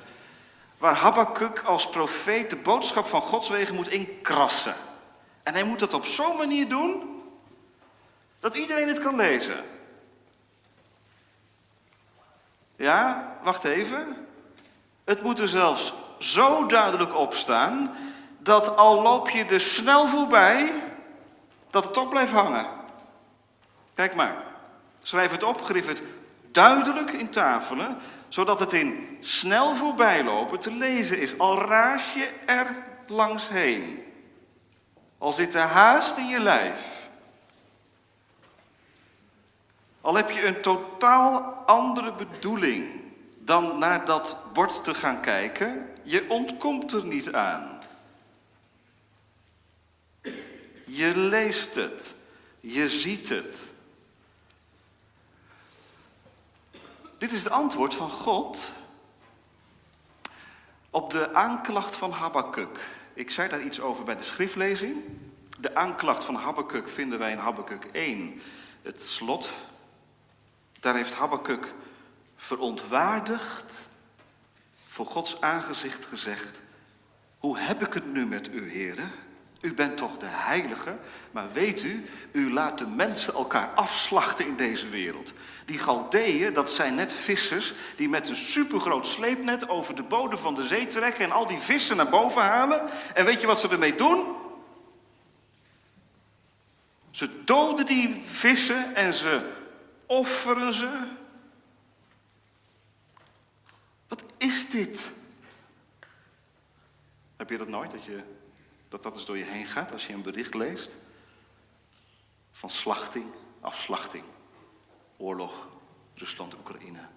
waar 0.77 0.95
Habakkuk 0.95 1.59
als 1.59 1.89
profeet 1.89 2.49
de 2.49 2.55
boodschap 2.55 3.05
van 3.05 3.21
Gods 3.21 3.49
wegen 3.49 3.75
moet 3.75 3.89
inkrassen. 3.89 4.75
En 5.49 5.55
hij 5.55 5.63
moet 5.63 5.79
dat 5.79 5.93
op 5.93 6.05
zo'n 6.05 6.37
manier 6.37 6.67
doen 6.67 7.21
dat 8.39 8.55
iedereen 8.55 8.87
het 8.87 8.99
kan 8.99 9.15
lezen. 9.15 9.63
Ja, 12.75 13.31
wacht 13.43 13.63
even. 13.63 14.27
Het 15.03 15.23
moet 15.23 15.39
er 15.39 15.47
zelfs 15.47 15.93
zo 16.19 16.65
duidelijk 16.65 17.15
op 17.15 17.33
staan 17.33 17.95
dat 18.37 18.75
al 18.75 19.01
loop 19.01 19.29
je 19.29 19.45
er 19.45 19.61
snel 19.61 20.07
voorbij, 20.07 20.71
dat 21.69 21.83
het 21.83 21.93
toch 21.93 22.09
blijft 22.09 22.31
hangen. 22.31 22.67
Kijk 23.93 24.15
maar. 24.15 24.35
Schrijf 25.01 25.31
het 25.31 25.43
op, 25.43 25.61
grif 25.61 25.87
het 25.87 26.01
duidelijk 26.51 27.11
in 27.11 27.29
tafelen, 27.29 27.97
zodat 28.27 28.59
het 28.59 28.73
in 28.73 29.17
snel 29.19 29.75
voorbijlopen 29.75 30.59
te 30.59 30.71
lezen 30.71 31.19
is. 31.19 31.37
Al 31.37 31.61
raas 31.61 32.13
je 32.13 32.29
er 32.45 32.75
langs 33.07 33.49
heen. 33.49 34.07
Al 35.19 35.31
zit 35.31 35.55
er 35.55 35.61
haast 35.61 36.17
in 36.17 36.27
je 36.27 36.39
lijf. 36.39 37.09
Al 40.01 40.15
heb 40.15 40.29
je 40.29 40.45
een 40.45 40.61
totaal 40.61 41.41
andere 41.65 42.13
bedoeling 42.13 43.01
dan 43.39 43.79
naar 43.79 44.05
dat 44.05 44.37
bord 44.53 44.83
te 44.83 44.93
gaan 44.93 45.21
kijken, 45.21 45.93
je 46.03 46.29
ontkomt 46.29 46.91
er 46.91 47.05
niet 47.05 47.33
aan. 47.33 47.79
Je 50.85 51.11
leest 51.15 51.75
het, 51.75 52.13
je 52.59 52.89
ziet 52.89 53.29
het. 53.29 53.71
Dit 57.17 57.31
is 57.31 57.43
het 57.43 57.53
antwoord 57.53 57.95
van 57.95 58.09
God 58.09 58.71
op 60.89 61.11
de 61.11 61.33
aanklacht 61.33 61.95
van 61.95 62.11
Habakkuk. 62.11 62.98
Ik 63.13 63.31
zei 63.31 63.49
daar 63.49 63.61
iets 63.63 63.79
over 63.79 64.03
bij 64.03 64.15
de 64.15 64.23
schriftlezing. 64.23 64.95
De 65.59 65.75
aanklacht 65.75 66.23
van 66.23 66.35
Habakkuk 66.35 66.89
vinden 66.89 67.19
wij 67.19 67.31
in 67.31 67.37
Habakkuk 67.37 67.85
1, 67.91 68.41
het 68.81 69.03
slot. 69.03 69.51
Daar 70.79 70.95
heeft 70.95 71.13
Habakkuk 71.13 71.73
verontwaardigd 72.35 73.87
voor 74.87 75.05
Gods 75.05 75.41
aangezicht 75.41 76.05
gezegd: 76.05 76.61
Hoe 77.37 77.57
heb 77.57 77.81
ik 77.85 77.93
het 77.93 78.13
nu 78.13 78.25
met 78.25 78.47
u, 78.53 78.71
heren? 78.71 79.11
U 79.61 79.73
bent 79.73 79.97
toch 79.97 80.17
de 80.17 80.25
heilige, 80.25 80.97
maar 81.31 81.51
weet 81.51 81.83
u, 81.83 82.09
u 82.31 82.53
laat 82.53 82.77
de 82.77 82.87
mensen 82.87 83.33
elkaar 83.33 83.67
afslachten 83.67 84.45
in 84.45 84.55
deze 84.55 84.89
wereld. 84.89 85.33
Die 85.65 85.79
Galdeeën, 85.79 86.53
dat 86.53 86.71
zijn 86.71 86.95
net 86.95 87.13
vissers 87.13 87.73
die 87.95 88.09
met 88.09 88.29
een 88.29 88.35
supergroot 88.35 89.07
sleepnet 89.07 89.69
over 89.69 89.95
de 89.95 90.03
bodem 90.03 90.37
van 90.39 90.55
de 90.55 90.67
zee 90.67 90.87
trekken 90.87 91.25
en 91.25 91.31
al 91.31 91.45
die 91.45 91.57
vissen 91.57 91.97
naar 91.97 92.09
boven 92.09 92.41
halen. 92.41 92.89
En 93.13 93.25
weet 93.25 93.41
je 93.41 93.47
wat 93.47 93.59
ze 93.59 93.69
ermee 93.69 93.95
doen? 93.95 94.35
Ze 97.11 97.43
doden 97.43 97.85
die 97.85 98.21
vissen 98.25 98.95
en 98.95 99.13
ze 99.13 99.51
offeren 100.05 100.73
ze. 100.73 101.07
Wat 104.07 104.23
is 104.37 104.69
dit? 104.69 105.11
Heb 107.37 107.49
je 107.49 107.57
dat 107.57 107.67
nooit, 107.67 107.91
dat 107.91 108.03
je 108.03 108.23
dat 108.89 109.03
dat 109.03 109.15
eens 109.15 109.25
door 109.25 109.37
je 109.37 109.43
heen 109.43 109.65
gaat 109.65 109.91
als 109.91 110.07
je 110.07 110.13
een 110.13 110.21
bericht 110.21 110.53
leest 110.53 110.95
van 112.51 112.69
slachting, 112.69 113.25
afslachting, 113.59 114.23
oorlog, 115.17 115.67
Rusland, 116.13 116.53
Oekraïne. 116.53 117.07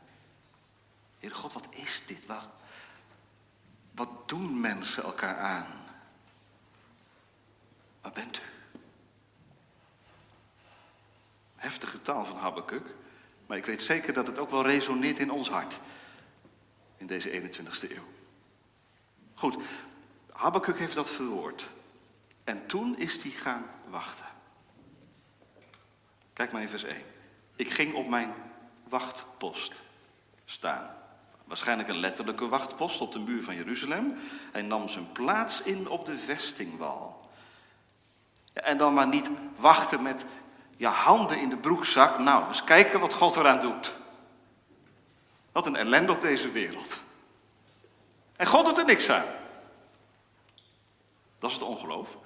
Heere 1.19 1.35
God, 1.35 1.53
wat 1.53 1.67
is 1.71 2.03
dit? 2.07 2.27
Wat, 2.27 2.49
wat 3.91 4.29
doen 4.29 4.61
mensen 4.61 5.03
elkaar 5.03 5.37
aan? 5.37 5.67
Waar 8.01 8.13
bent 8.13 8.39
u? 8.39 8.43
Heftige 11.57 12.03
taal 12.03 12.25
van 12.25 12.37
Habakkuk, 12.37 12.95
maar 13.47 13.57
ik 13.57 13.67
weet 13.67 13.83
zeker 13.83 14.13
dat 14.13 14.27
het 14.27 14.39
ook 14.39 14.51
wel 14.51 14.67
resoneert 14.67 15.19
in 15.19 15.31
ons 15.31 15.51
hart 15.51 15.81
in 16.97 17.07
deze 17.07 17.31
21ste 17.31 17.91
eeuw. 17.91 18.07
Goed, 19.35 19.57
Habakkuk 20.43 20.79
heeft 20.79 20.95
dat 20.95 21.11
verwoord. 21.11 21.69
En 22.45 22.67
toen 22.67 22.99
is 22.99 23.23
hij 23.23 23.31
gaan 23.31 23.65
wachten. 23.89 24.27
Kijk 26.33 26.53
maar 26.53 26.63
in 26.63 26.69
vers 26.69 26.83
1. 26.83 27.03
Ik 27.57 27.71
ging 27.71 27.95
op 27.95 28.09
mijn 28.09 28.35
wachtpost 28.89 29.73
staan. 30.45 30.91
Waarschijnlijk 31.45 31.89
een 31.89 31.99
letterlijke 31.99 32.49
wachtpost 32.49 33.01
op 33.01 33.13
de 33.13 33.19
muur 33.19 33.43
van 33.43 33.55
Jeruzalem. 33.55 34.19
Hij 34.53 34.63
nam 34.63 34.89
zijn 34.89 35.13
plaats 35.13 35.63
in 35.63 35.89
op 35.89 36.07
de 36.07 36.19
vestingwal. 36.19 37.31
En 38.53 38.79
dan 38.79 38.95
maar 38.95 39.09
niet 39.09 39.31
wachten 39.57 40.03
met 40.03 40.25
je 40.77 40.87
handen 40.87 41.39
in 41.39 41.49
de 41.49 41.57
broekzak. 41.57 42.19
Nou, 42.19 42.49
eens 42.49 42.65
kijken 42.65 43.01
wat 43.01 43.15
God 43.15 43.37
eraan 43.37 43.61
doet. 43.61 43.93
Wat 45.53 45.67
een 45.67 45.77
ellende 45.77 46.13
op 46.13 46.21
deze 46.21 46.51
wereld. 46.51 47.01
En 48.37 48.47
God 48.47 48.65
doet 48.65 48.79
er 48.79 48.85
niks 48.85 49.11
aan. 49.11 49.41
Dat 51.43 51.51
is 51.51 51.57
het 51.57 51.67
ongeloof. 51.67 52.19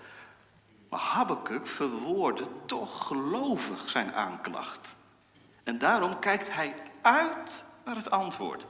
Maar 0.88 1.00
Habakkuk 1.00 1.66
verwoordde 1.66 2.46
toch 2.66 3.06
gelovig 3.06 3.90
zijn 3.90 4.14
aanklacht. 4.14 4.96
En 5.64 5.78
daarom 5.78 6.18
kijkt 6.18 6.52
hij 6.52 6.74
uit 7.02 7.64
naar 7.84 7.96
het 7.96 8.10
antwoord. 8.10 8.66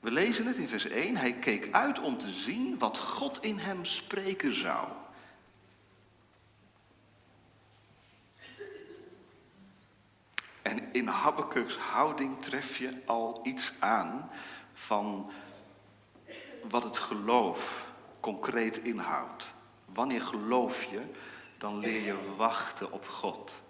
We 0.00 0.10
lezen 0.10 0.46
het 0.46 0.56
in 0.56 0.68
vers 0.68 0.86
1. 0.86 1.16
Hij 1.16 1.32
keek 1.32 1.72
uit 1.72 2.00
om 2.00 2.18
te 2.18 2.30
zien 2.30 2.78
wat 2.78 2.98
God 2.98 3.42
in 3.42 3.58
hem 3.58 3.84
spreken 3.84 4.54
zou. 4.54 4.88
En 10.62 10.92
in 10.92 11.06
Habakuk's 11.06 11.76
houding 11.76 12.42
tref 12.42 12.78
je 12.78 13.02
al 13.06 13.40
iets 13.42 13.72
aan 13.78 14.30
van 14.72 15.30
wat 16.68 16.82
het 16.82 16.98
geloof 16.98 17.90
concreet 18.20 18.78
inhoudt. 18.78 19.54
Wanneer 19.96 20.22
geloof 20.22 20.84
je, 20.84 21.02
dan 21.58 21.78
leer 21.78 22.02
je 22.02 22.34
wachten 22.36 22.92
op 22.92 23.08
God. 23.08 23.60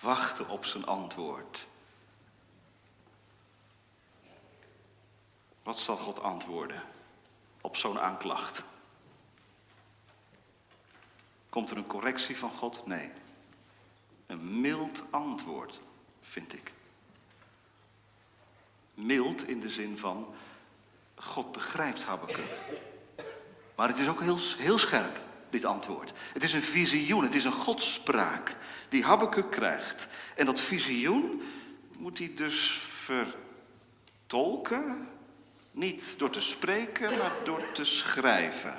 Wachten 0.00 0.48
op 0.48 0.64
zijn 0.64 0.86
antwoord. 0.86 1.66
Wat 5.62 5.78
zal 5.78 5.96
God 5.96 6.20
antwoorden 6.20 6.82
op 7.60 7.76
zo'n 7.76 8.00
aanklacht? 8.00 8.62
Komt 11.48 11.70
er 11.70 11.76
een 11.76 11.86
correctie 11.86 12.38
van 12.38 12.50
God? 12.50 12.86
Nee. 12.86 13.12
Een 14.26 14.60
mild 14.60 15.02
antwoord, 15.10 15.80
vind 16.20 16.52
ik. 16.52 16.72
Mild 18.94 19.48
in 19.48 19.60
de 19.60 19.70
zin 19.70 19.98
van, 19.98 20.34
God 21.14 21.52
begrijpt 21.52 22.04
Habakkuk. 22.04 22.58
Maar 23.74 23.88
het 23.88 23.98
is 23.98 24.08
ook 24.08 24.20
heel, 24.20 24.38
heel 24.56 24.78
scherp 24.78 25.32
dit 25.54 25.64
antwoord. 25.64 26.12
Het 26.32 26.42
is 26.42 26.52
een 26.52 26.62
visioen, 26.62 27.24
het 27.24 27.34
is 27.34 27.44
een 27.44 27.52
godspraak 27.52 28.56
die 28.88 29.04
Habakkuk 29.04 29.50
krijgt. 29.50 30.06
En 30.36 30.46
dat 30.46 30.60
visioen 30.60 31.42
moet 31.98 32.18
hij 32.18 32.32
dus 32.34 32.80
vertolken, 34.26 35.08
niet 35.70 36.14
door 36.18 36.30
te 36.30 36.40
spreken, 36.40 37.18
maar 37.18 37.32
door 37.44 37.72
te 37.72 37.84
schrijven. 37.84 38.74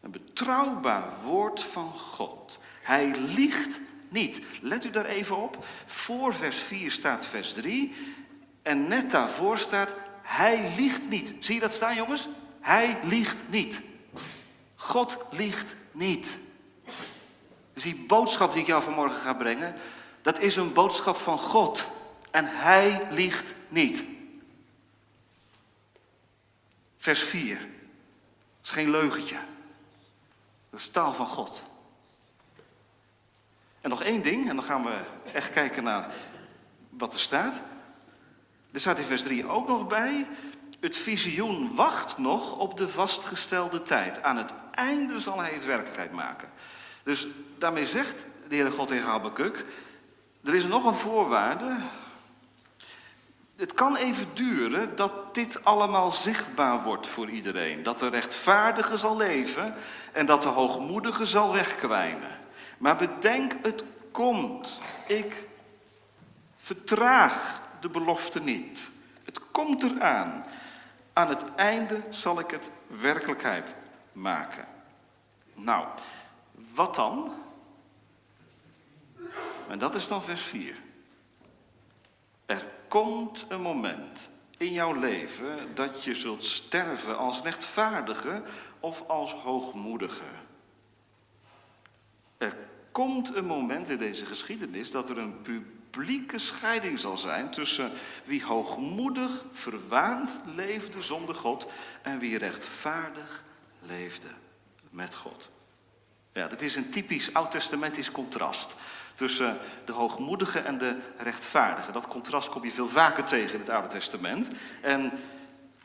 Een 0.00 0.10
betrouwbaar 0.10 1.22
woord 1.24 1.62
van 1.62 1.92
God. 1.92 2.58
Hij 2.82 3.12
liegt 3.36 3.80
niet. 4.08 4.40
Let 4.60 4.84
u 4.84 4.90
daar 4.90 5.06
even 5.06 5.36
op. 5.36 5.64
Voor 5.86 6.34
vers 6.34 6.56
4 6.56 6.90
staat 6.90 7.26
vers 7.26 7.52
3. 7.52 7.92
En 8.62 8.88
net 8.88 9.10
daarvoor 9.10 9.58
staat, 9.58 9.92
hij 10.22 10.72
liegt 10.76 11.08
niet. 11.08 11.34
Zie 11.38 11.54
je 11.54 11.60
dat 11.60 11.72
staan, 11.72 11.94
jongens? 11.94 12.28
Hij 12.60 12.98
liegt 13.02 13.48
niet. 13.48 13.80
God 14.86 15.16
liegt 15.30 15.74
niet. 15.92 16.38
Dus 17.72 17.82
die 17.82 18.04
boodschap 18.06 18.52
die 18.52 18.60
ik 18.60 18.66
jou 18.66 18.82
vanmorgen 18.82 19.20
ga 19.20 19.34
brengen, 19.34 19.74
dat 20.22 20.38
is 20.38 20.56
een 20.56 20.72
boodschap 20.72 21.16
van 21.16 21.38
God. 21.38 21.86
En 22.30 22.46
Hij 22.46 23.08
liegt 23.10 23.54
niet. 23.68 24.04
Vers 26.96 27.22
4. 27.22 27.58
Dat 27.58 27.66
is 28.62 28.70
geen 28.70 28.90
leugentje. 28.90 29.38
Dat 30.70 30.80
is 30.80 30.88
taal 30.88 31.14
van 31.14 31.26
God. 31.26 31.62
En 33.80 33.90
nog 33.90 34.02
één 34.02 34.22
ding, 34.22 34.48
en 34.48 34.56
dan 34.56 34.64
gaan 34.64 34.84
we 34.84 35.00
echt 35.32 35.50
kijken 35.50 35.84
naar 35.84 36.12
wat 36.88 37.14
er 37.14 37.20
staat. 37.20 37.54
Er 38.72 38.80
staat 38.80 38.98
in 38.98 39.04
vers 39.04 39.22
3 39.22 39.46
ook 39.46 39.68
nog 39.68 39.86
bij, 39.86 40.26
het 40.80 40.96
visioen 40.96 41.74
wacht 41.74 42.18
nog 42.18 42.58
op 42.58 42.76
de 42.76 42.88
vastgestelde 42.88 43.82
tijd. 43.82 44.22
Aan 44.22 44.36
het 44.36 44.54
einde 44.70 45.20
zal 45.20 45.40
hij 45.40 45.52
het 45.52 45.64
werkelijkheid 45.64 46.12
maken. 46.12 46.48
Dus 47.02 47.26
daarmee 47.58 47.86
zegt 47.86 48.24
de 48.48 48.54
Heere 48.54 48.70
God 48.70 48.88
tegen 48.88 49.08
Habakkuk, 49.08 49.64
er 50.44 50.54
is 50.54 50.64
nog 50.64 50.84
een 50.84 50.94
voorwaarde. 50.94 51.76
het 53.56 53.74
kan 53.74 53.96
even 53.96 54.26
duren 54.34 54.96
dat 54.96 55.34
dit 55.34 55.64
allemaal 55.64 56.12
zichtbaar 56.12 56.82
wordt 56.82 57.06
voor 57.06 57.28
iedereen. 57.28 57.82
Dat 57.82 57.98
de 57.98 58.08
rechtvaardige 58.08 58.96
zal 58.96 59.16
leven 59.16 59.74
en 60.12 60.26
dat 60.26 60.42
de 60.42 60.48
hoogmoedige 60.48 61.26
zal 61.26 61.52
wegkwijnen. 61.52 62.38
Maar 62.78 62.96
bedenk, 62.96 63.52
het 63.62 63.84
komt. 64.10 64.80
Ik 65.06 65.46
vertraag 66.56 67.62
de 67.80 67.88
belofte 67.88 68.40
niet. 68.40 68.90
Het 69.24 69.40
komt 69.50 69.82
eraan. 69.82 70.44
Aan 71.16 71.28
het 71.28 71.54
einde 71.54 72.02
zal 72.10 72.38
ik 72.38 72.50
het 72.50 72.70
werkelijkheid 72.86 73.74
maken. 74.12 74.66
Nou, 75.54 75.86
wat 76.74 76.94
dan? 76.94 77.32
En 79.68 79.78
dat 79.78 79.94
is 79.94 80.08
dan 80.08 80.22
vers 80.22 80.40
4. 80.40 80.76
Er 82.46 82.66
komt 82.88 83.46
een 83.48 83.60
moment 83.60 84.30
in 84.56 84.72
jouw 84.72 84.92
leven 84.92 85.74
dat 85.74 86.04
je 86.04 86.14
zult 86.14 86.44
sterven 86.44 87.18
als 87.18 87.42
rechtvaardige 87.42 88.42
of 88.80 89.08
als 89.08 89.32
hoogmoedige. 89.32 90.24
Er 92.38 92.56
komt 92.92 93.34
een 93.34 93.46
moment 93.46 93.88
in 93.88 93.98
deze 93.98 94.26
geschiedenis 94.26 94.90
dat 94.90 95.10
er 95.10 95.18
een 95.18 95.42
publieke 95.90 96.38
scheiding 96.38 96.98
zal 96.98 97.18
zijn 97.18 97.50
tussen 97.50 97.92
wie 98.24 98.44
hoogmoedig, 98.44 99.44
verwaand 99.52 100.40
leefde 100.54 101.02
zonder 101.02 101.34
God 101.34 101.66
en 102.02 102.18
wie 102.18 102.38
rechtvaardig 102.38 103.44
leefde 103.80 104.28
met 104.90 105.14
God. 105.14 105.50
Ja, 106.32 106.48
dat 106.48 106.60
is 106.60 106.76
een 106.76 106.90
typisch 106.90 107.34
oud-testamentisch 107.34 108.10
contrast 108.10 108.76
tussen 109.14 109.58
de 109.84 109.92
hoogmoedige 109.92 110.58
en 110.58 110.78
de 110.78 110.96
rechtvaardige. 111.18 111.92
Dat 111.92 112.08
contrast 112.08 112.48
kom 112.48 112.64
je 112.64 112.72
veel 112.72 112.88
vaker 112.88 113.24
tegen 113.24 113.52
in 113.52 113.60
het 113.60 113.70
Oude 113.70 113.88
Testament. 113.88 114.48
En 114.80 115.12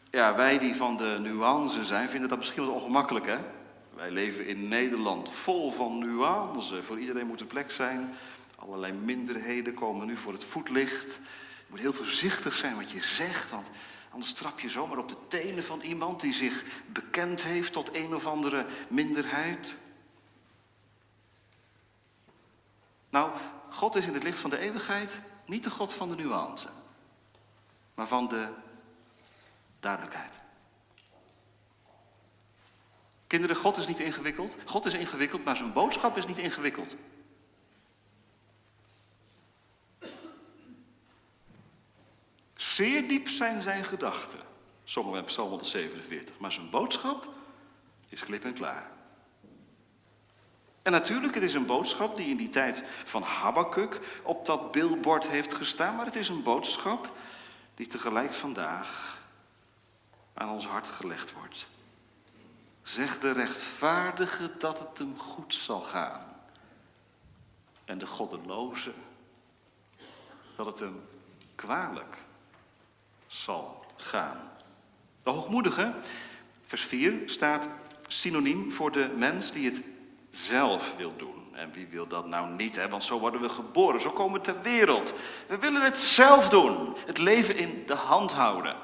ja, 0.09 0.35
wij 0.35 0.59
die 0.59 0.75
van 0.75 0.97
de 0.97 1.17
nuance 1.19 1.85
zijn, 1.85 2.09
vinden 2.09 2.29
dat 2.29 2.37
misschien 2.37 2.65
wat 2.65 2.75
ongemakkelijk, 2.75 3.25
hè? 3.25 3.37
Wij 3.95 4.11
leven 4.11 4.45
in 4.45 4.67
Nederland 4.67 5.31
vol 5.31 5.71
van 5.71 5.99
nuance. 5.99 6.83
Voor 6.83 6.99
iedereen 6.99 7.27
moet 7.27 7.39
er 7.39 7.45
plek 7.45 7.71
zijn. 7.71 8.13
Allerlei 8.61 8.93
minderheden 8.93 9.73
komen 9.73 10.07
nu 10.07 10.17
voor 10.17 10.33
het 10.33 10.43
voetlicht. 10.43 11.13
Je 11.57 11.67
moet 11.67 11.79
heel 11.79 11.93
voorzichtig 11.93 12.55
zijn 12.55 12.75
wat 12.75 12.91
je 12.91 12.99
zegt, 12.99 13.51
want 13.51 13.67
anders 14.09 14.33
trap 14.33 14.59
je 14.59 14.69
zomaar 14.69 14.97
op 14.97 15.09
de 15.09 15.17
tenen 15.27 15.63
van 15.63 15.81
iemand 15.81 16.21
die 16.21 16.33
zich 16.33 16.63
bekend 16.85 17.43
heeft 17.43 17.73
tot 17.73 17.95
een 17.95 18.15
of 18.15 18.25
andere 18.25 18.65
minderheid. 18.89 19.75
Nou, 23.09 23.31
God 23.69 23.95
is 23.95 24.07
in 24.07 24.13
het 24.13 24.23
licht 24.23 24.39
van 24.39 24.49
de 24.49 24.57
eeuwigheid 24.57 25.21
niet 25.45 25.63
de 25.63 25.69
God 25.69 25.93
van 25.93 26.09
de 26.09 26.15
nuance, 26.15 26.67
maar 27.95 28.07
van 28.07 28.27
de 28.27 28.47
duidelijkheid. 29.79 30.39
Kinderen, 33.27 33.55
God 33.55 33.77
is 33.77 33.87
niet 33.87 33.99
ingewikkeld. 33.99 34.55
God 34.65 34.85
is 34.85 34.93
ingewikkeld, 34.93 35.43
maar 35.43 35.57
zijn 35.57 35.73
boodschap 35.73 36.17
is 36.17 36.25
niet 36.25 36.37
ingewikkeld. 36.37 36.95
Zeer 42.81 43.07
diep 43.07 43.29
zijn 43.29 43.61
zijn 43.61 43.83
gedachten. 43.83 44.39
Sommigen 44.83 45.17
hebben 45.17 45.33
Psalm 45.33 45.49
147. 45.49 46.39
Maar 46.39 46.51
zijn 46.51 46.69
boodschap 46.69 47.27
is 48.09 48.23
klip 48.23 48.43
en 48.43 48.53
klaar. 48.53 48.91
En 50.81 50.91
natuurlijk, 50.91 51.33
het 51.33 51.43
is 51.43 51.53
een 51.53 51.65
boodschap 51.65 52.17
die 52.17 52.29
in 52.29 52.37
die 52.37 52.49
tijd 52.49 52.83
van 52.85 53.21
Habakkuk 53.21 53.99
op 54.23 54.45
dat 54.45 54.71
billboard 54.71 55.27
heeft 55.27 55.53
gestaan. 55.53 55.95
Maar 55.95 56.05
het 56.05 56.15
is 56.15 56.29
een 56.29 56.43
boodschap 56.43 57.11
die 57.75 57.87
tegelijk 57.87 58.33
vandaag 58.33 59.21
aan 60.33 60.49
ons 60.49 60.65
hart 60.65 60.87
gelegd 60.87 61.33
wordt. 61.33 61.67
Zeg 62.81 63.19
de 63.19 63.31
rechtvaardige 63.31 64.51
dat 64.57 64.79
het 64.79 64.97
hem 64.97 65.17
goed 65.17 65.53
zal 65.53 65.81
gaan. 65.81 66.25
En 67.85 67.97
de 67.97 68.07
goddeloze 68.07 68.93
dat 70.55 70.65
het 70.65 70.79
hem 70.79 71.01
kwalijk 71.55 72.17
zal 73.31 73.85
gaan. 73.95 74.51
De 75.23 75.29
hoogmoedige, 75.29 75.93
vers 76.65 76.83
4, 76.83 77.21
staat 77.25 77.69
synoniem 78.07 78.71
voor 78.71 78.91
de 78.91 79.13
mens 79.15 79.51
die 79.51 79.65
het 79.65 79.81
zelf 80.29 80.95
wil 80.97 81.13
doen. 81.17 81.55
En 81.55 81.71
wie 81.71 81.87
wil 81.87 82.07
dat 82.07 82.27
nou 82.27 82.51
niet, 82.51 82.75
hè? 82.75 82.89
want 82.89 83.03
zo 83.03 83.19
worden 83.19 83.41
we 83.41 83.49
geboren, 83.49 84.01
zo 84.01 84.11
komen 84.11 84.39
we 84.39 84.45
ter 84.45 84.61
wereld. 84.61 85.13
We 85.47 85.57
willen 85.57 85.81
het 85.81 85.99
zelf 85.99 86.49
doen, 86.49 86.95
het 87.05 87.17
leven 87.17 87.55
in 87.55 87.83
de 87.85 87.95
hand 87.95 88.31
houden. 88.31 88.75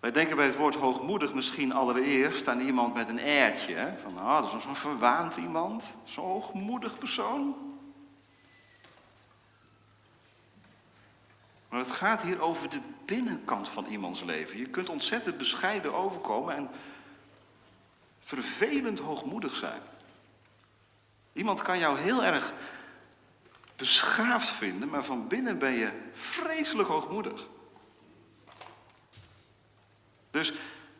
Wij 0.00 0.12
denken 0.12 0.36
bij 0.36 0.46
het 0.46 0.56
woord 0.56 0.74
hoogmoedig 0.74 1.34
misschien 1.34 1.72
allereerst 1.72 2.48
aan 2.48 2.60
iemand 2.60 2.94
met 2.94 3.08
een 3.08 3.20
airtje. 3.20 3.94
Van, 4.02 4.18
ah, 4.18 4.42
dat 4.42 4.54
is 4.54 4.62
zo'n 4.62 4.76
verwaand 4.76 5.36
iemand, 5.36 5.92
zo'n 6.04 6.24
hoogmoedig 6.24 6.98
persoon. 6.98 7.63
Maar 11.74 11.82
het 11.82 11.92
gaat 11.92 12.22
hier 12.22 12.40
over 12.40 12.70
de 12.70 12.80
binnenkant 13.04 13.68
van 13.68 13.86
iemands 13.86 14.22
leven. 14.22 14.58
Je 14.58 14.66
kunt 14.66 14.88
ontzettend 14.88 15.36
bescheiden 15.36 15.94
overkomen 15.94 16.56
en 16.56 16.70
vervelend 18.20 18.98
hoogmoedig 18.98 19.56
zijn. 19.56 19.80
Iemand 21.32 21.62
kan 21.62 21.78
jou 21.78 21.98
heel 21.98 22.24
erg 22.24 22.52
beschaafd 23.76 24.48
vinden, 24.48 24.88
maar 24.88 25.04
van 25.04 25.28
binnen 25.28 25.58
ben 25.58 25.72
je 25.72 25.90
vreselijk 26.12 26.88
hoogmoedig. 26.88 27.46
Dus 30.30 30.52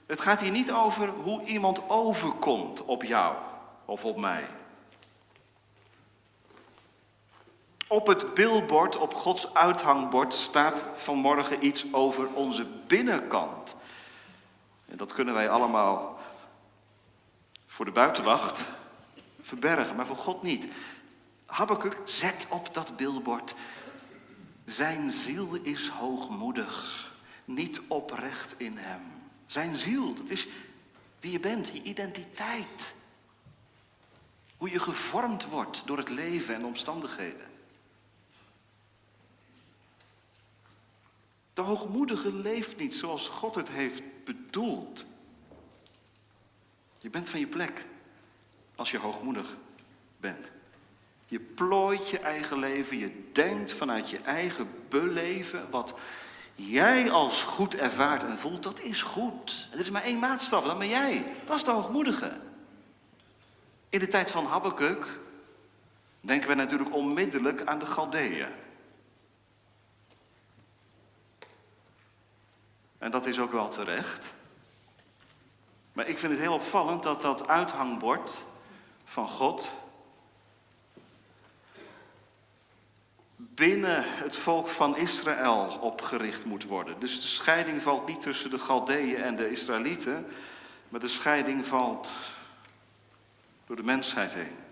het 0.07 0.21
gaat 0.21 0.41
hier 0.41 0.51
niet 0.51 0.73
over 0.73 1.09
hoe 1.09 1.45
iemand 1.45 1.89
overkomt 1.89 2.85
op 2.85 3.03
jou 3.03 3.37
of 3.85 4.05
op 4.05 4.17
mij. 4.17 4.47
Op 7.89 8.07
het 8.07 8.35
billboard, 8.35 8.97
op 8.97 9.15
Gods 9.15 9.55
uithangbord, 9.55 10.35
staat 10.35 10.85
vanmorgen 10.95 11.65
iets 11.65 11.85
over 11.93 12.35
onze 12.35 12.67
binnenkant. 12.87 13.75
En 14.87 14.97
dat 14.97 15.13
kunnen 15.13 15.35
wij 15.35 15.49
allemaal 15.49 16.19
voor 17.67 17.85
de 17.85 17.91
buitenwacht 17.91 18.65
verbergen, 19.41 19.97
maar 19.97 20.07
voor 20.07 20.17
God 20.17 20.43
niet. 20.43 20.73
Habakkuk, 21.47 22.01
zet 22.05 22.47
op 22.51 22.75
dat 22.75 22.97
billboard. 22.97 23.55
Zijn 24.65 25.11
ziel 25.11 25.55
is 25.63 25.89
hoogmoedig, 25.89 27.13
niet 27.45 27.81
oprecht 27.89 28.55
in 28.57 28.77
hem. 28.77 29.01
Zijn 29.47 29.75
ziel, 29.75 30.15
dat 30.15 30.31
is 30.31 30.49
wie 31.21 31.33
je 31.33 31.41
bent, 31.41 31.69
je 31.69 31.83
identiteit. 31.83 32.95
Hoe 34.57 34.71
je 34.71 34.79
gevormd 34.79 35.45
wordt 35.45 35.83
door 35.87 35.99
het 35.99 36.09
leven 36.09 36.55
en 36.55 36.65
omstandigheden. 36.65 37.54
De 41.55 41.63
hoogmoedige 41.63 42.35
leeft 42.35 42.77
niet 42.77 42.95
zoals 42.95 43.29
God 43.29 43.55
het 43.55 43.69
heeft 43.69 44.03
bedoeld. 44.25 45.05
Je 46.99 47.11
bent 47.11 47.29
van 47.29 47.41
je 47.41 47.47
plek 47.47 47.85
als 48.75 48.91
je 48.91 48.99
hoogmoedig 48.99 49.57
bent. 50.17 50.51
Je 51.27 51.41
plooit 51.41 52.11
je 52.11 52.19
eigen 52.19 52.59
leven, 52.59 52.99
je 52.99 53.31
denkt 53.33 53.73
vanuit 53.73 54.11
je 54.11 54.19
eigen 54.19 54.69
beleven. 54.89 55.71
Wat 55.71 55.95
jij 56.55 57.11
als 57.11 57.43
goed 57.43 57.75
ervaart 57.75 58.25
en 58.25 58.39
voelt, 58.39 58.63
dat 58.63 58.81
is 58.81 59.03
goed. 59.03 59.69
Er 59.73 59.81
is 59.81 59.91
maar 59.91 60.03
één 60.03 60.19
maatstaf, 60.19 60.65
dat 60.65 60.79
ben 60.79 60.89
jij. 60.89 61.25
Dat 61.45 61.57
is 61.57 61.65
de 61.65 61.71
hoogmoedige. 61.71 62.41
In 63.89 63.99
de 63.99 64.09
tijd 64.09 64.31
van 64.31 64.47
Habakkuk 64.47 65.19
denken 66.21 66.49
we 66.49 66.55
natuurlijk 66.55 66.95
onmiddellijk 66.95 67.65
aan 67.65 67.79
de 67.79 67.87
Galdeeën. 67.87 68.64
En 73.05 73.11
dat 73.11 73.27
is 73.27 73.39
ook 73.39 73.53
wel 73.53 73.69
terecht. 73.69 74.33
Maar 75.93 76.09
ik 76.09 76.19
vind 76.19 76.33
het 76.33 76.41
heel 76.41 76.53
opvallend 76.53 77.03
dat 77.03 77.21
dat 77.21 77.49
uithangbord 77.49 78.45
van 79.05 79.29
God 79.29 79.71
binnen 83.37 84.05
het 84.07 84.37
volk 84.37 84.69
van 84.69 84.97
Israël 84.97 85.79
opgericht 85.81 86.45
moet 86.45 86.65
worden. 86.65 87.01
Dus 87.01 87.21
de 87.21 87.29
scheiding 87.29 87.83
valt 87.83 88.07
niet 88.07 88.21
tussen 88.21 88.51
de 88.51 88.59
Galdeeën 88.59 89.23
en 89.23 89.37
de 89.37 89.51
Israëlieten, 89.51 90.27
maar 90.89 91.01
de 91.01 91.09
scheiding 91.09 91.67
valt 91.67 92.19
door 93.67 93.77
de 93.77 93.83
mensheid 93.83 94.35
heen. 94.35 94.64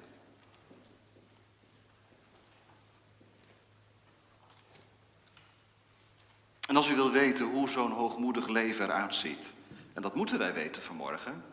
En 6.72 6.78
als 6.78 6.88
u 6.88 6.94
wil 6.94 7.11
weten 7.11 7.46
hoe 7.46 7.68
zo'n 7.68 7.90
hoogmoedig 7.90 8.48
leven 8.48 8.85
eruit 8.85 9.14
ziet, 9.14 9.52
en 9.92 10.02
dat 10.02 10.14
moeten 10.14 10.38
wij 10.38 10.54
weten 10.54 10.82
vanmorgen, 10.82 11.44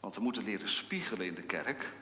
want 0.00 0.14
we 0.14 0.20
moeten 0.20 0.44
leren 0.44 0.68
spiegelen 0.68 1.26
in 1.26 1.34
de 1.34 1.42
kerk. 1.42 1.92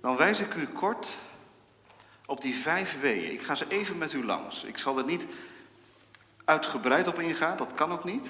dan 0.00 0.16
wijs 0.16 0.40
ik 0.40 0.54
u 0.54 0.66
kort 0.66 1.16
op 2.26 2.40
die 2.40 2.54
vijf 2.54 3.00
weeën. 3.00 3.32
Ik 3.32 3.42
ga 3.42 3.54
ze 3.54 3.68
even 3.68 3.98
met 3.98 4.12
u 4.12 4.24
langs. 4.24 4.64
Ik 4.64 4.78
zal 4.78 4.98
er 4.98 5.04
niet 5.04 5.26
uitgebreid 6.44 7.06
op 7.06 7.18
ingaan, 7.18 7.56
dat 7.56 7.74
kan 7.74 7.92
ook 7.92 8.04
niet. 8.04 8.28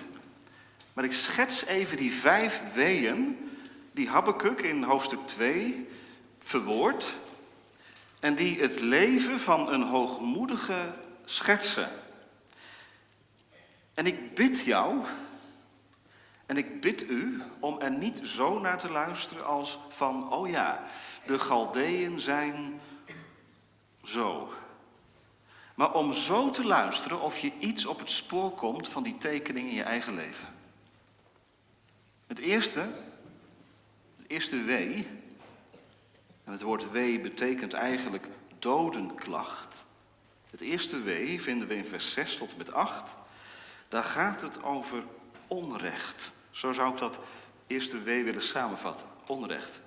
Maar 0.92 1.04
ik 1.04 1.12
schets 1.12 1.64
even 1.64 1.96
die 1.96 2.12
vijf 2.12 2.62
weeën 2.74 3.50
die 3.92 4.08
Habakkuk 4.08 4.60
in 4.60 4.82
hoofdstuk 4.82 5.26
2 5.26 5.88
verwoordt 6.38 7.14
en 8.20 8.34
die 8.34 8.60
het 8.60 8.80
leven 8.80 9.40
van 9.40 9.72
een 9.72 9.82
hoogmoedige 9.82 10.94
schetsen. 11.24 11.88
En 13.94 14.06
ik 14.06 14.34
bid 14.34 14.64
jou 14.64 15.04
en 16.46 16.56
ik 16.56 16.80
bid 16.80 17.08
u 17.08 17.42
om 17.60 17.80
er 17.80 17.90
niet 17.90 18.20
zo 18.24 18.58
naar 18.58 18.78
te 18.78 18.90
luisteren 18.90 19.46
als 19.46 19.78
van, 19.88 20.32
oh 20.32 20.48
ja, 20.48 20.84
de 21.26 21.38
Galdeën 21.38 22.20
zijn 22.20 22.80
zo. 24.02 24.52
Maar 25.74 25.92
om 25.92 26.12
zo 26.12 26.50
te 26.50 26.64
luisteren 26.64 27.20
of 27.20 27.38
je 27.38 27.52
iets 27.58 27.86
op 27.86 27.98
het 27.98 28.10
spoor 28.10 28.50
komt 28.50 28.88
van 28.88 29.02
die 29.02 29.18
tekening 29.18 29.68
in 29.68 29.74
je 29.74 29.82
eigen 29.82 30.14
leven. 30.14 30.48
Het 32.26 32.38
eerste, 32.38 32.80
het 34.16 34.28
eerste 34.28 34.62
wee, 34.62 35.08
en 36.46 36.52
het 36.52 36.62
woord 36.62 36.90
wee 36.90 37.20
betekent 37.20 37.72
eigenlijk 37.72 38.28
dodenklacht. 38.58 39.84
Het 40.50 40.60
eerste 40.60 41.02
wee 41.02 41.42
vinden 41.42 41.68
we 41.68 41.76
in 41.76 41.86
vers 41.86 42.12
6 42.12 42.36
tot 42.36 42.50
en 42.50 42.58
met 42.58 42.72
8. 42.72 43.14
Daar 43.88 44.04
gaat 44.04 44.40
het 44.40 44.62
over 44.62 45.04
onrecht. 45.46 46.30
Zo 46.50 46.72
zou 46.72 46.92
ik 46.92 46.98
dat 46.98 47.18
eerste 47.66 48.02
wee 48.02 48.24
willen 48.24 48.42
samenvatten. 48.42 49.06
Onrecht. 49.26 49.80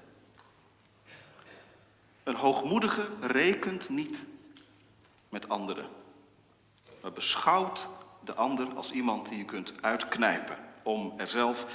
Een 2.23 2.35
hoogmoedige 2.35 3.07
rekent 3.21 3.89
niet 3.89 4.25
met 5.29 5.49
anderen, 5.49 5.85
maar 7.01 7.11
beschouwt 7.11 7.87
de 8.23 8.33
ander 8.33 8.75
als 8.75 8.91
iemand 8.91 9.29
die 9.29 9.37
je 9.37 9.45
kunt 9.45 9.73
uitknijpen 9.81 10.57
om 10.83 11.13
er 11.17 11.27
zelf 11.27 11.65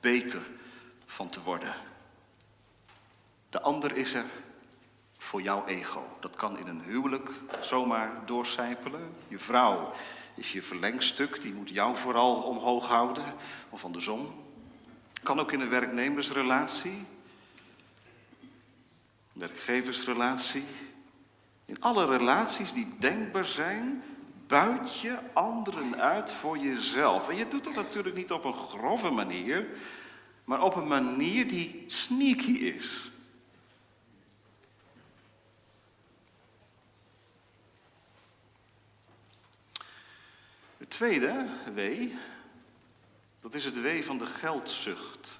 beter 0.00 0.40
van 1.06 1.28
te 1.28 1.42
worden. 1.42 1.74
De 3.50 3.60
ander 3.60 3.96
is 3.96 4.14
er 4.14 4.26
voor 5.18 5.42
jouw 5.42 5.66
ego. 5.66 6.16
Dat 6.20 6.36
kan 6.36 6.58
in 6.58 6.66
een 6.66 6.82
huwelijk 6.82 7.30
zomaar 7.60 8.10
doorcijpelen. 8.26 9.14
Je 9.28 9.38
vrouw 9.38 9.92
is 10.34 10.52
je 10.52 10.62
verlengstuk, 10.62 11.40
die 11.40 11.52
moet 11.52 11.68
jou 11.68 11.96
vooral 11.96 12.34
omhoog 12.34 12.88
houden, 12.88 13.34
of 13.68 13.84
andersom. 13.84 14.34
Kan 15.22 15.40
ook 15.40 15.52
in 15.52 15.60
een 15.60 15.68
werknemersrelatie, 15.68 17.04
werkgeversrelatie. 19.32 20.64
In 21.64 21.80
alle 21.80 22.06
relaties 22.06 22.72
die 22.72 22.88
denkbaar 22.98 23.44
zijn, 23.44 24.02
buit 24.46 25.00
je 25.00 25.18
anderen 25.32 25.96
uit 25.96 26.30
voor 26.30 26.58
jezelf. 26.58 27.28
En 27.28 27.36
je 27.36 27.48
doet 27.48 27.64
dat 27.64 27.74
natuurlijk 27.74 28.16
niet 28.16 28.32
op 28.32 28.44
een 28.44 28.54
grove 28.54 29.10
manier, 29.10 29.66
maar 30.44 30.62
op 30.62 30.74
een 30.74 30.88
manier 30.88 31.48
die 31.48 31.84
sneaky 31.86 32.52
is. 32.52 33.10
Het 40.88 40.96
tweede 40.96 41.46
wee, 41.74 42.18
dat 43.40 43.54
is 43.54 43.64
het 43.64 43.80
wee 43.80 44.04
van 44.04 44.18
de 44.18 44.26
geldzucht. 44.26 45.38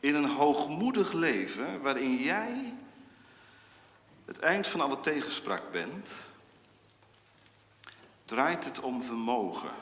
In 0.00 0.14
een 0.14 0.30
hoogmoedig 0.30 1.12
leven 1.12 1.80
waarin 1.80 2.16
jij 2.16 2.74
het 4.24 4.38
eind 4.38 4.66
van 4.66 4.80
alle 4.80 5.00
tegenspraak 5.00 5.70
bent, 5.70 6.10
draait 8.24 8.64
het 8.64 8.80
om 8.80 9.02
vermogen. 9.02 9.72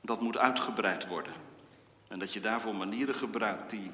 Dat 0.00 0.20
moet 0.20 0.36
uitgebreid 0.36 1.06
worden. 1.06 1.34
En 2.08 2.18
dat 2.18 2.32
je 2.32 2.40
daarvoor 2.40 2.74
manieren 2.74 3.14
gebruikt 3.14 3.70
die 3.70 3.90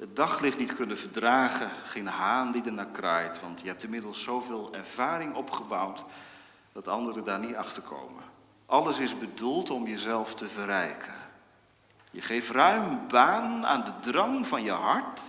het 0.00 0.16
daglicht 0.16 0.58
niet 0.58 0.74
kunnen 0.74 0.98
verdragen, 0.98 1.70
geen 1.84 2.06
haan 2.06 2.52
die 2.52 2.64
er 2.64 2.72
naar 2.72 2.90
kraait, 2.90 3.40
want 3.40 3.60
je 3.60 3.66
hebt 3.66 3.82
inmiddels 3.82 4.22
zoveel 4.22 4.74
ervaring 4.74 5.34
opgebouwd 5.34 6.04
dat 6.72 6.88
anderen 6.88 7.24
daar 7.24 7.38
niet 7.38 7.54
achter 7.54 7.82
komen. 7.82 8.22
Alles 8.66 8.98
is 8.98 9.18
bedoeld 9.18 9.70
om 9.70 9.86
jezelf 9.86 10.34
te 10.34 10.48
verrijken. 10.48 11.14
Je 12.10 12.22
geeft 12.22 12.50
ruim 12.50 13.08
baan 13.08 13.66
aan 13.66 13.84
de 13.84 14.10
drang 14.10 14.46
van 14.46 14.62
je 14.62 14.72
hart 14.72 15.20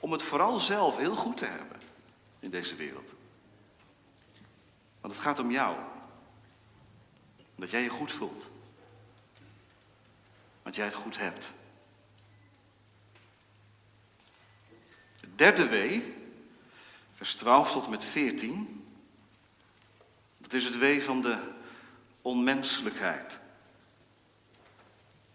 om 0.00 0.12
het 0.12 0.22
vooral 0.22 0.60
zelf 0.60 0.96
heel 0.96 1.14
goed 1.14 1.36
te 1.36 1.46
hebben 1.46 1.76
in 2.40 2.50
deze 2.50 2.74
wereld. 2.74 3.14
Want 5.00 5.14
het 5.14 5.22
gaat 5.22 5.38
om 5.38 5.50
jou. 5.50 5.76
Dat 7.54 7.70
jij 7.70 7.82
je 7.82 7.88
goed 7.88 8.12
voelt. 8.12 8.50
Want 10.62 10.76
jij 10.76 10.84
het 10.84 10.94
goed 10.94 11.18
hebt. 11.18 11.52
Derde 15.38 15.68
wee, 15.68 16.14
vers 17.14 17.34
12 17.34 17.72
tot 17.72 17.88
met 17.88 18.04
14, 18.04 18.84
dat 20.38 20.52
is 20.52 20.64
het 20.64 20.78
wee 20.78 21.02
van 21.02 21.22
de 21.22 21.38
onmenselijkheid. 22.22 23.38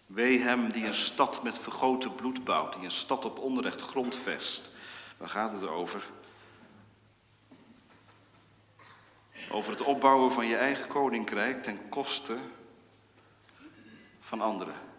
Wee 0.06 0.40
hem 0.40 0.72
die 0.72 0.86
een 0.86 0.94
stad 0.94 1.44
met 1.44 1.60
vergoten 1.60 2.16
bloed 2.16 2.44
bouwt, 2.44 2.74
die 2.74 2.84
een 2.84 2.92
stad 2.92 3.26
op 3.26 3.40
onrecht 3.40 3.82
grondvest. 3.82 4.72
Waar 5.18 5.30
gaat 5.30 5.52
het 5.52 5.68
over? 5.68 6.08
Over 9.52 9.72
het 9.72 9.82
opbouwen 9.82 10.32
van 10.32 10.48
je 10.48 10.58
eigen 10.58 10.88
koninkrijk 10.88 11.64
ten 11.64 11.90
koste 11.90 12.38
van 14.20 14.42
anderen. 14.42 14.93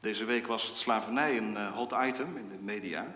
Deze 0.00 0.24
week 0.24 0.46
was 0.46 0.66
het 0.66 0.76
slavernij 0.76 1.36
een 1.36 1.56
eh, 1.56 1.72
hot 1.72 1.92
item 2.02 2.36
in 2.36 2.48
de 2.48 2.58
media. 2.60 3.14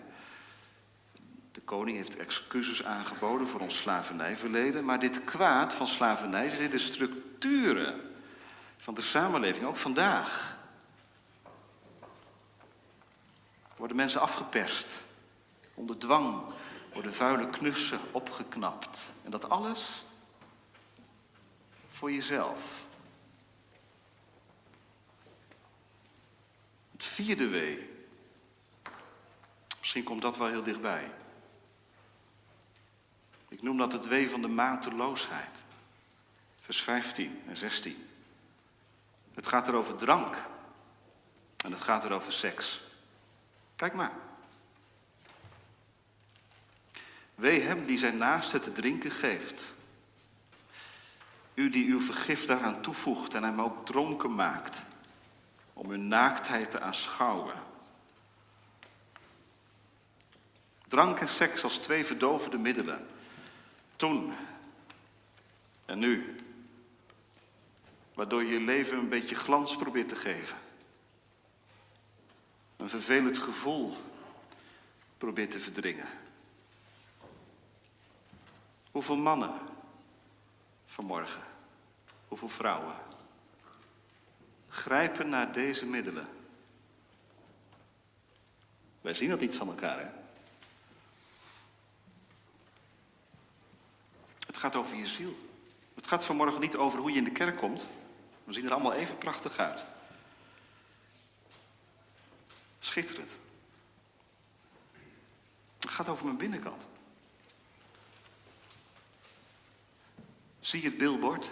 De 1.51 1.61
koning 1.61 1.97
heeft 1.97 2.17
excuses 2.17 2.83
aangeboden 2.83 3.47
voor 3.47 3.59
ons 3.59 3.77
slavernijverleden. 3.77 4.85
Maar 4.85 4.99
dit 4.99 5.23
kwaad 5.23 5.73
van 5.73 5.87
slavernij 5.87 6.49
zit 6.49 6.59
in 6.59 6.69
de 6.69 6.77
structuren 6.77 8.01
van 8.77 8.93
de 8.93 9.01
samenleving, 9.01 9.65
ook 9.65 9.77
vandaag. 9.77 10.57
Worden 13.75 13.97
mensen 13.97 14.21
afgeperst, 14.21 15.01
onder 15.73 15.97
dwang, 15.97 16.43
worden 16.93 17.13
vuile 17.13 17.49
knussen 17.49 17.99
opgeknapt. 18.11 19.05
En 19.23 19.31
dat 19.31 19.49
alles 19.49 20.05
voor 21.89 22.11
jezelf. 22.11 22.84
Het 26.95 27.03
vierde 27.03 27.47
wee. 27.47 27.89
Misschien 29.79 30.03
komt 30.03 30.21
dat 30.21 30.37
wel 30.37 30.47
heel 30.47 30.63
dichtbij. 30.63 31.11
Ik 33.47 33.61
noem 33.61 33.77
dat 33.77 33.91
het 33.91 34.07
wee 34.07 34.29
van 34.29 34.41
de 34.41 34.47
mateloosheid. 34.47 35.63
Vers 36.61 36.81
15 36.81 37.41
en 37.47 37.57
16. 37.57 38.07
Het 39.33 39.47
gaat 39.47 39.67
er 39.67 39.75
over 39.75 39.95
drank. 39.95 40.45
En 41.65 41.71
het 41.71 41.81
gaat 41.81 42.03
er 42.03 42.13
over 42.13 42.33
seks. 42.33 42.81
Kijk 43.75 43.93
maar. 43.93 44.13
Wee 47.35 47.61
hem 47.61 47.85
die 47.85 47.97
zijn 47.97 48.17
naaste 48.17 48.59
te 48.59 48.71
drinken 48.71 49.11
geeft. 49.11 49.73
U 51.53 51.69
die 51.69 51.87
uw 51.87 52.01
vergif 52.01 52.45
daaraan 52.45 52.81
toevoegt 52.81 53.33
en 53.33 53.43
hem 53.43 53.61
ook 53.61 53.85
dronken 53.85 54.35
maakt 54.35 54.85
om 55.75 55.89
hun 55.89 56.07
naaktheid 56.07 56.71
te 56.71 56.79
aanschouwen. 56.79 57.55
Drank 60.87 61.19
en 61.19 61.27
seks 61.27 61.63
als 61.63 61.77
twee 61.77 62.05
verdovende 62.05 62.57
middelen. 62.57 63.07
Toen 63.95 64.33
en 65.85 65.99
nu. 65.99 66.35
Waardoor 68.13 68.43
je 68.43 68.53
je 68.53 68.59
leven 68.59 68.97
een 68.97 69.09
beetje 69.09 69.35
glans 69.35 69.75
probeert 69.75 70.09
te 70.09 70.15
geven. 70.15 70.57
Een 72.77 72.89
vervelend 72.89 73.39
gevoel 73.39 73.93
probeert 75.17 75.51
te 75.51 75.59
verdringen. 75.59 76.07
Hoeveel 78.91 79.17
mannen 79.17 79.53
vanmorgen? 80.85 81.41
Hoeveel 82.27 82.49
vrouwen? 82.49 82.95
Grijpen 84.75 85.29
naar 85.29 85.51
deze 85.51 85.85
middelen. 85.85 86.27
Wij 89.01 89.13
zien 89.13 89.29
dat 89.29 89.39
niet 89.39 89.55
van 89.55 89.67
elkaar, 89.67 89.99
hè? 89.99 90.07
Het 94.45 94.57
gaat 94.57 94.75
over 94.75 94.95
je 94.95 95.07
ziel. 95.07 95.37
Het 95.93 96.07
gaat 96.07 96.25
vanmorgen 96.25 96.61
niet 96.61 96.75
over 96.75 96.99
hoe 96.99 97.11
je 97.11 97.17
in 97.17 97.23
de 97.23 97.31
kerk 97.31 97.57
komt. 97.57 97.85
We 98.43 98.53
zien 98.53 98.65
er 98.65 98.73
allemaal 98.73 98.93
even 98.93 99.17
prachtig 99.17 99.57
uit. 99.57 99.85
Schitterend. 102.79 103.35
Het 105.79 105.89
gaat 105.89 106.09
over 106.09 106.25
mijn 106.25 106.37
binnenkant. 106.37 106.87
Zie 110.59 110.81
je 110.81 110.87
het 110.87 110.97
billboard? 110.97 111.51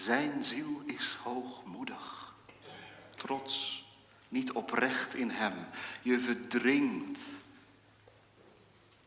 Zijn 0.00 0.44
ziel 0.44 0.82
is 0.86 1.18
hoogmoedig, 1.22 2.34
trots, 3.16 3.84
niet 4.28 4.52
oprecht 4.52 5.14
in 5.14 5.30
hem. 5.30 5.54
Je 6.02 6.18
verdringt 6.18 7.20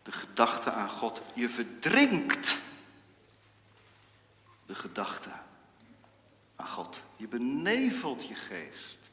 de 0.03 0.12
gedachte 0.12 0.71
aan 0.71 0.89
God. 0.89 1.21
Je 1.34 1.49
verdrinkt 1.49 2.58
de 4.65 4.75
gedachte 4.75 5.29
aan 6.56 6.67
God. 6.67 7.01
Je 7.15 7.27
benevelt 7.27 8.27
je 8.27 8.36
geest. 8.36 9.12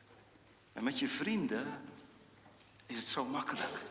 En 0.73 0.85
met 0.85 0.99
je 0.99 1.09
vrienden 1.09 1.66
is 2.87 2.97
het 2.97 3.07
zo 3.07 3.25
makkelijk. 3.25 3.83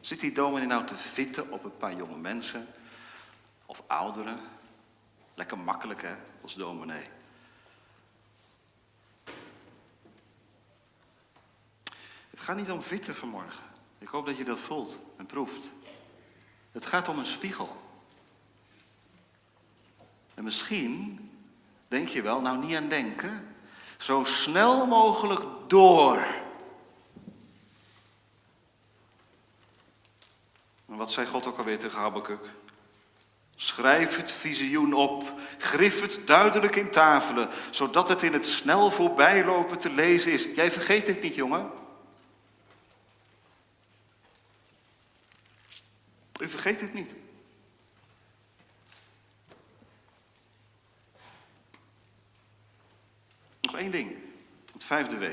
Zit 0.00 0.20
die 0.20 0.32
dominee 0.32 0.66
nou 0.66 0.86
te 0.86 0.96
vitten 0.96 1.50
op 1.50 1.64
een 1.64 1.76
paar 1.76 1.96
jonge 1.96 2.18
mensen 2.18 2.68
of 3.66 3.82
ouderen? 3.86 4.55
Lekker 5.36 5.58
makkelijk 5.58 6.02
hè, 6.02 6.16
als 6.42 6.54
dominee. 6.54 7.08
Het 12.30 12.40
gaat 12.40 12.56
niet 12.56 12.70
om 12.70 12.82
vitten 12.82 13.14
vanmorgen. 13.14 13.64
Ik 13.98 14.08
hoop 14.08 14.26
dat 14.26 14.36
je 14.36 14.44
dat 14.44 14.60
voelt 14.60 14.98
en 15.16 15.26
proeft. 15.26 15.70
Het 16.72 16.86
gaat 16.86 17.08
om 17.08 17.18
een 17.18 17.26
spiegel. 17.26 17.82
En 20.34 20.44
misschien 20.44 21.20
denk 21.88 22.08
je 22.08 22.22
wel, 22.22 22.40
nou 22.40 22.58
niet 22.58 22.76
aan 22.76 22.88
denken, 22.88 23.56
zo 23.98 24.24
snel 24.24 24.86
mogelijk 24.86 25.42
door. 25.66 26.26
En 30.86 30.96
wat 30.96 31.12
zei 31.12 31.26
God 31.26 31.46
ook 31.46 31.58
alweer 31.58 31.78
tegen 31.78 31.98
Habakkuk? 31.98 32.50
Schrijf 33.56 34.16
het 34.16 34.32
visioen 34.32 34.92
op, 34.92 35.40
grif 35.58 36.00
het 36.00 36.20
duidelijk 36.24 36.76
in 36.76 36.90
tafelen, 36.90 37.48
zodat 37.70 38.08
het 38.08 38.22
in 38.22 38.32
het 38.32 38.46
snel 38.46 38.90
voorbijlopen 38.90 39.78
te 39.78 39.90
lezen 39.90 40.32
is. 40.32 40.46
Jij 40.54 40.72
vergeet 40.72 41.06
dit 41.06 41.22
niet, 41.22 41.34
jongen. 41.34 41.70
U 46.40 46.48
vergeet 46.48 46.80
het 46.80 46.92
niet. 46.92 47.14
Nog 53.60 53.76
één 53.76 53.90
ding, 53.90 54.16
het 54.72 54.84
vijfde 54.84 55.18
W. 55.18 55.30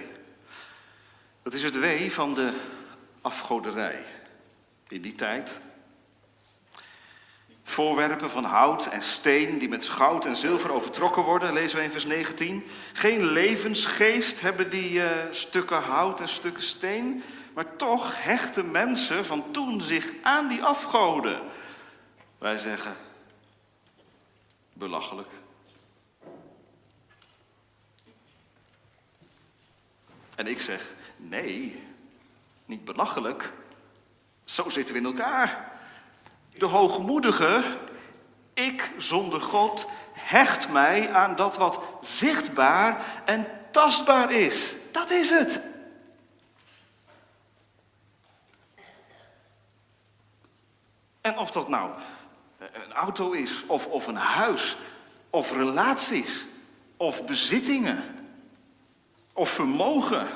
Dat 1.42 1.54
is 1.54 1.64
het 1.64 1.80
W 1.80 2.10
van 2.10 2.34
de 2.34 2.60
afgoderij. 3.22 4.06
In 4.88 5.02
die 5.02 5.16
tijd. 5.16 5.60
Voorwerpen 7.64 8.30
van 8.30 8.44
hout 8.44 8.86
en 8.86 9.02
steen 9.02 9.58
die 9.58 9.70
met 9.70 9.88
goud 9.88 10.26
en 10.26 10.36
zilver 10.36 10.72
overtrokken 10.72 11.24
worden, 11.24 11.54
lezen 11.54 11.78
we 11.78 11.84
in 11.84 11.92
vers 11.92 12.06
19. 12.06 12.64
Geen 12.94 13.26
levensgeest 13.26 14.42
hebben 14.42 14.70
die 14.70 14.92
uh, 14.92 15.12
stukken 15.30 15.82
hout 15.82 16.22
en 16.22 16.30
stukken 16.30 16.64
steen, 16.64 17.24
maar 17.54 17.76
toch 17.76 18.24
hechten 18.24 18.72
mensen 18.72 19.26
van 19.26 19.52
toen 19.52 19.82
zich 19.82 20.12
aan 20.22 20.48
die 20.48 20.64
afgoden. 20.64 21.42
Wij 22.38 22.58
zeggen, 22.58 22.96
belachelijk. 24.74 25.30
En 30.36 30.48
ik 30.48 30.60
zeg, 30.60 30.96
nee, 31.18 31.84
niet 32.66 32.86
belachelijk. 32.86 33.52
Zo 34.44 34.70
zitten 34.70 34.94
we 34.96 35.00
in 35.02 35.06
elkaar. 35.06 35.73
De 36.58 36.66
hoogmoedige, 36.66 37.78
ik 38.54 38.92
zonder 38.98 39.42
God, 39.42 39.86
hecht 40.14 40.70
mij 40.70 41.14
aan 41.14 41.36
dat 41.36 41.58
wat 41.58 41.80
zichtbaar 42.02 43.06
en 43.26 43.48
tastbaar 43.72 44.32
is. 44.32 44.76
Dat 44.92 45.12
is 45.12 45.30
het. 45.30 45.60
En 51.22 51.38
of 51.38 51.52
dat 51.52 51.68
nou 51.68 51.92
een 52.58 52.94
auto 52.94 53.32
is, 53.32 53.64
of, 53.66 53.88
of 53.88 54.08
een 54.08 54.16
huis, 54.16 54.76
of 55.30 55.52
relaties, 55.52 56.46
of 56.98 57.26
bezittingen, 57.26 58.28
of 59.34 59.50
vermogen. 59.50 60.28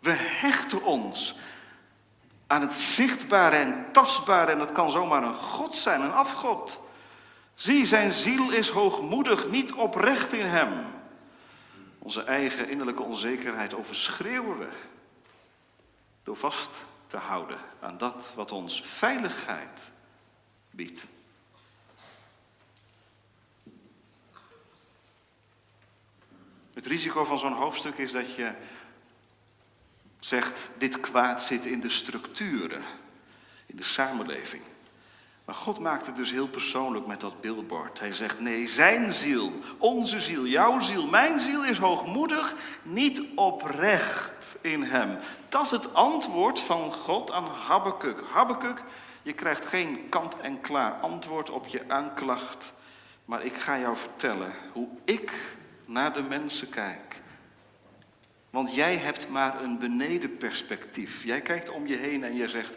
We 0.00 0.10
hechten 0.12 0.82
ons 0.82 1.34
aan 2.48 2.60
het 2.60 2.74
zichtbare 2.74 3.56
en 3.56 3.86
tastbare, 3.92 4.52
en 4.52 4.58
dat 4.58 4.72
kan 4.72 4.90
zomaar 4.90 5.22
een 5.22 5.34
God 5.34 5.74
zijn, 5.74 6.00
een 6.00 6.12
afgod. 6.12 6.80
Zie, 7.54 7.86
zijn 7.86 8.12
ziel 8.12 8.50
is 8.52 8.68
hoogmoedig, 8.68 9.48
niet 9.48 9.72
oprecht 9.72 10.32
in 10.32 10.46
hem. 10.46 10.86
Onze 11.98 12.22
eigen 12.22 12.68
innerlijke 12.68 13.02
onzekerheid 13.02 13.74
overschreeuwen 13.74 14.58
we 14.58 14.68
door 16.22 16.36
vast 16.36 16.70
te 17.06 17.16
houden 17.16 17.58
aan 17.80 17.98
dat 17.98 18.32
wat 18.34 18.52
ons 18.52 18.82
veiligheid 18.82 19.90
biedt. 20.70 21.06
Het 26.74 26.86
risico 26.86 27.24
van 27.24 27.38
zo'n 27.38 27.52
hoofdstuk 27.52 27.98
is 27.98 28.12
dat 28.12 28.34
je 28.34 28.52
zegt, 30.18 30.70
dit 30.78 31.00
kwaad 31.00 31.42
zit 31.42 31.66
in 31.66 31.80
de 31.80 31.90
structuren, 31.90 32.82
in 33.66 33.76
de 33.76 33.82
samenleving. 33.82 34.62
Maar 35.48 35.56
God 35.56 35.78
maakt 35.78 36.06
het 36.06 36.16
dus 36.16 36.30
heel 36.30 36.48
persoonlijk 36.48 37.06
met 37.06 37.20
dat 37.20 37.40
billboard. 37.40 38.00
Hij 38.00 38.12
zegt, 38.12 38.40
nee, 38.40 38.66
zijn 38.66 39.12
ziel, 39.12 39.52
onze 39.78 40.20
ziel, 40.20 40.46
jouw 40.46 40.80
ziel, 40.80 41.06
mijn 41.06 41.40
ziel 41.40 41.64
is 41.64 41.78
hoogmoedig, 41.78 42.54
niet 42.82 43.22
oprecht 43.34 44.56
in 44.60 44.82
hem. 44.82 45.18
Dat 45.48 45.64
is 45.64 45.70
het 45.70 45.94
antwoord 45.94 46.60
van 46.60 46.92
God 46.92 47.32
aan 47.32 47.54
Habakkuk. 47.66 48.22
Habakkuk, 48.32 48.82
je 49.22 49.32
krijgt 49.32 49.66
geen 49.66 50.08
kant-en-klaar 50.08 50.92
antwoord 50.92 51.50
op 51.50 51.66
je 51.66 51.84
aanklacht. 51.86 52.72
Maar 53.24 53.44
ik 53.44 53.54
ga 53.54 53.78
jou 53.78 53.96
vertellen 53.96 54.52
hoe 54.72 54.88
ik 55.04 55.56
naar 55.84 56.12
de 56.12 56.22
mensen 56.22 56.68
kijk. 56.68 57.22
Want 58.58 58.74
jij 58.74 58.96
hebt 58.96 59.28
maar 59.28 59.62
een 59.62 59.78
benedenperspectief. 59.78 61.24
Jij 61.24 61.40
kijkt 61.40 61.70
om 61.70 61.86
je 61.86 61.96
heen 61.96 62.24
en 62.24 62.34
je 62.34 62.48
zegt, 62.48 62.76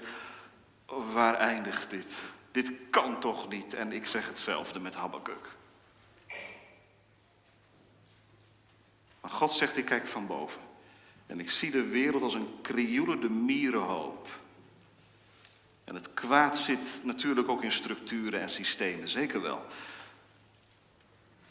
waar 0.85 1.35
eindigt 1.35 1.89
dit? 1.89 2.21
Dit 2.51 2.71
kan 2.89 3.19
toch 3.19 3.49
niet? 3.49 3.73
En 3.73 3.91
ik 3.91 4.05
zeg 4.05 4.27
hetzelfde 4.27 4.79
met 4.79 4.95
Habakkuk. 4.95 5.55
Maar 9.21 9.31
God 9.31 9.51
zegt, 9.51 9.77
ik 9.77 9.85
kijk 9.85 10.07
van 10.07 10.27
boven. 10.27 10.61
En 11.25 11.39
ik 11.39 11.49
zie 11.51 11.71
de 11.71 11.83
wereld 11.83 12.21
als 12.21 12.33
een 12.33 12.55
krioelende 12.61 13.29
mierenhoop. 13.29 14.27
En 15.83 15.95
het 15.95 16.13
kwaad 16.13 16.57
zit 16.57 17.01
natuurlijk 17.03 17.49
ook 17.49 17.63
in 17.63 17.71
structuren 17.71 18.41
en 18.41 18.49
systemen, 18.49 19.09
zeker 19.09 19.41
wel. 19.41 19.65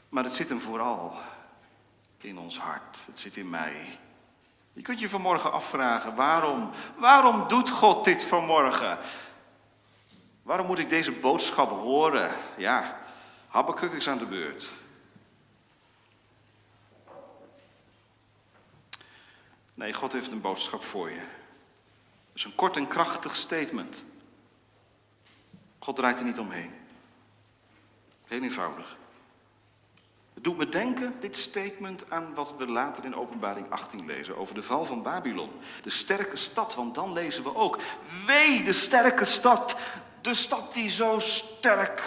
Maar 0.09 0.25
het 0.25 0.33
zit 0.33 0.49
hem 0.49 0.61
vooral 0.61 1.17
in 2.21 2.39
ons 2.39 2.59
hart. 2.59 2.99
Het 3.07 3.21
zit 3.21 3.37
in 3.37 3.51
mij. 3.51 3.99
Je 4.81 4.87
kunt 4.87 5.01
je 5.01 5.09
vanmorgen 5.09 5.53
afvragen, 5.53 6.15
waarom, 6.15 6.71
waarom 6.97 7.49
doet 7.49 7.71
God 7.71 8.05
dit 8.05 8.25
vanmorgen? 8.25 8.99
Waarom 10.43 10.67
moet 10.67 10.79
ik 10.79 10.89
deze 10.89 11.13
boodschap 11.13 11.71
horen? 11.71 12.35
Ja, 12.57 13.01
Habakkuk 13.49 13.93
is 13.93 14.09
aan 14.09 14.19
de 14.19 14.27
beurt. 14.27 14.71
Nee, 19.75 19.93
God 19.93 20.13
heeft 20.13 20.31
een 20.31 20.41
boodschap 20.41 20.85
voor 20.85 21.11
je. 21.11 21.19
Het 21.19 22.35
is 22.35 22.45
een 22.45 22.55
kort 22.55 22.77
en 22.77 22.89
krachtig 22.89 23.37
statement. 23.37 24.05
God 25.79 25.97
draait 25.97 26.19
er 26.19 26.25
niet 26.25 26.39
omheen. 26.39 26.75
Heel 28.27 28.43
eenvoudig. 28.43 28.97
Het 30.35 30.45
doet 30.45 30.57
me 30.57 30.69
denken, 30.69 31.15
dit 31.21 31.37
statement, 31.37 32.11
aan 32.11 32.35
wat 32.35 32.55
we 32.57 32.67
later 32.67 33.05
in 33.05 33.15
openbaring 33.15 33.71
18 33.71 34.07
lezen 34.07 34.37
over 34.37 34.55
de 34.55 34.63
val 34.63 34.85
van 34.85 35.03
Babylon. 35.03 35.51
De 35.83 35.91
sterke 35.91 36.37
stad, 36.37 36.75
want 36.75 36.95
dan 36.95 37.13
lezen 37.13 37.43
we 37.43 37.55
ook, 37.55 37.79
wee 38.27 38.63
de 38.63 38.73
sterke 38.73 39.25
stad, 39.25 39.77
de 40.21 40.35
stad 40.35 40.75
die 40.75 40.89
zo 40.89 41.19
sterk 41.19 42.03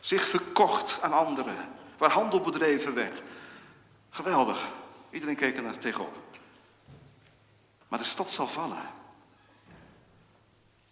zich 0.00 0.28
verkocht 0.28 1.02
aan 1.02 1.12
anderen, 1.12 1.56
waar 1.98 2.10
handel 2.10 2.40
bedreven 2.40 2.94
werd. 2.94 3.22
Geweldig, 4.10 4.68
iedereen 5.10 5.36
keek 5.36 5.56
er 5.56 5.78
tegenop. 5.78 6.18
Maar 7.88 7.98
de 7.98 8.04
stad 8.04 8.28
zal 8.28 8.46
vallen. 8.46 8.90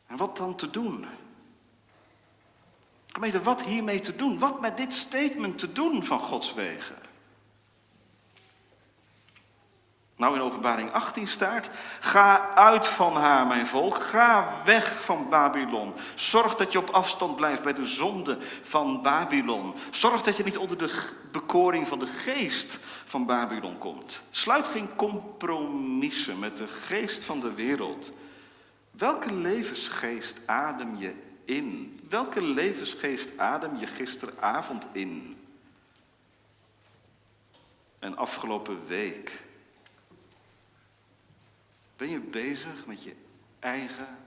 En 0.07 0.17
wat 0.17 0.37
dan 0.37 0.55
te 0.55 0.71
doen? 0.71 1.07
Gemeente, 3.14 3.42
wat 3.42 3.64
hiermee 3.64 4.00
te 4.00 4.16
doen? 4.16 4.38
Wat 4.38 4.61
met 4.61 4.77
dit 4.77 4.92
statement 4.92 5.59
te 5.59 5.72
doen 5.72 6.05
van 6.05 6.18
Gods 6.18 6.55
wegen? 6.55 6.96
nou 10.16 10.37
in 10.37 10.42
openbaring 10.42 10.92
18 10.92 11.27
staat, 11.27 11.70
ga 12.00 12.55
uit 12.55 12.87
van 12.87 13.16
haar, 13.16 13.46
mijn 13.46 13.66
volk, 13.66 13.94
ga 13.94 14.62
weg 14.64 15.03
van 15.03 15.27
Babylon. 15.29 15.94
Zorg 16.14 16.55
dat 16.55 16.72
je 16.72 16.79
op 16.79 16.90
afstand 16.90 17.37
blijft 17.37 17.62
bij 17.62 17.72
de 17.72 17.85
zonde 17.85 18.37
van 18.62 19.03
Babylon. 19.03 19.74
Zorg 19.90 20.22
dat 20.22 20.37
je 20.37 20.44
niet 20.44 20.59
onder 20.59 20.79
de 20.79 21.09
bekoring 21.33 21.88
van 21.88 21.98
de 21.98 22.07
geest 22.07 22.79
van 23.05 23.27
Babylon 23.27 23.79
komt. 23.79 24.22
Sluit 24.31 24.68
geen 24.68 24.94
compromissen 24.96 26.38
met 26.38 26.57
de 26.57 26.68
geest 26.68 27.24
van 27.24 27.40
de 27.40 27.55
wereld. 27.55 28.12
Welke 28.90 29.35
levensgeest 29.35 30.40
adem 30.46 30.96
je 30.96 31.14
in? 31.45 32.01
Welke 32.09 32.43
levensgeest 32.43 33.39
adem 33.39 33.77
je 33.77 33.87
gisteravond 33.87 34.87
in? 34.93 35.37
En 37.99 38.17
afgelopen 38.17 38.87
week? 38.87 39.43
Ben 41.97 42.09
je 42.09 42.21
bezig 42.21 42.87
met 42.87 43.03
je 43.03 43.15
eigen 43.59 44.19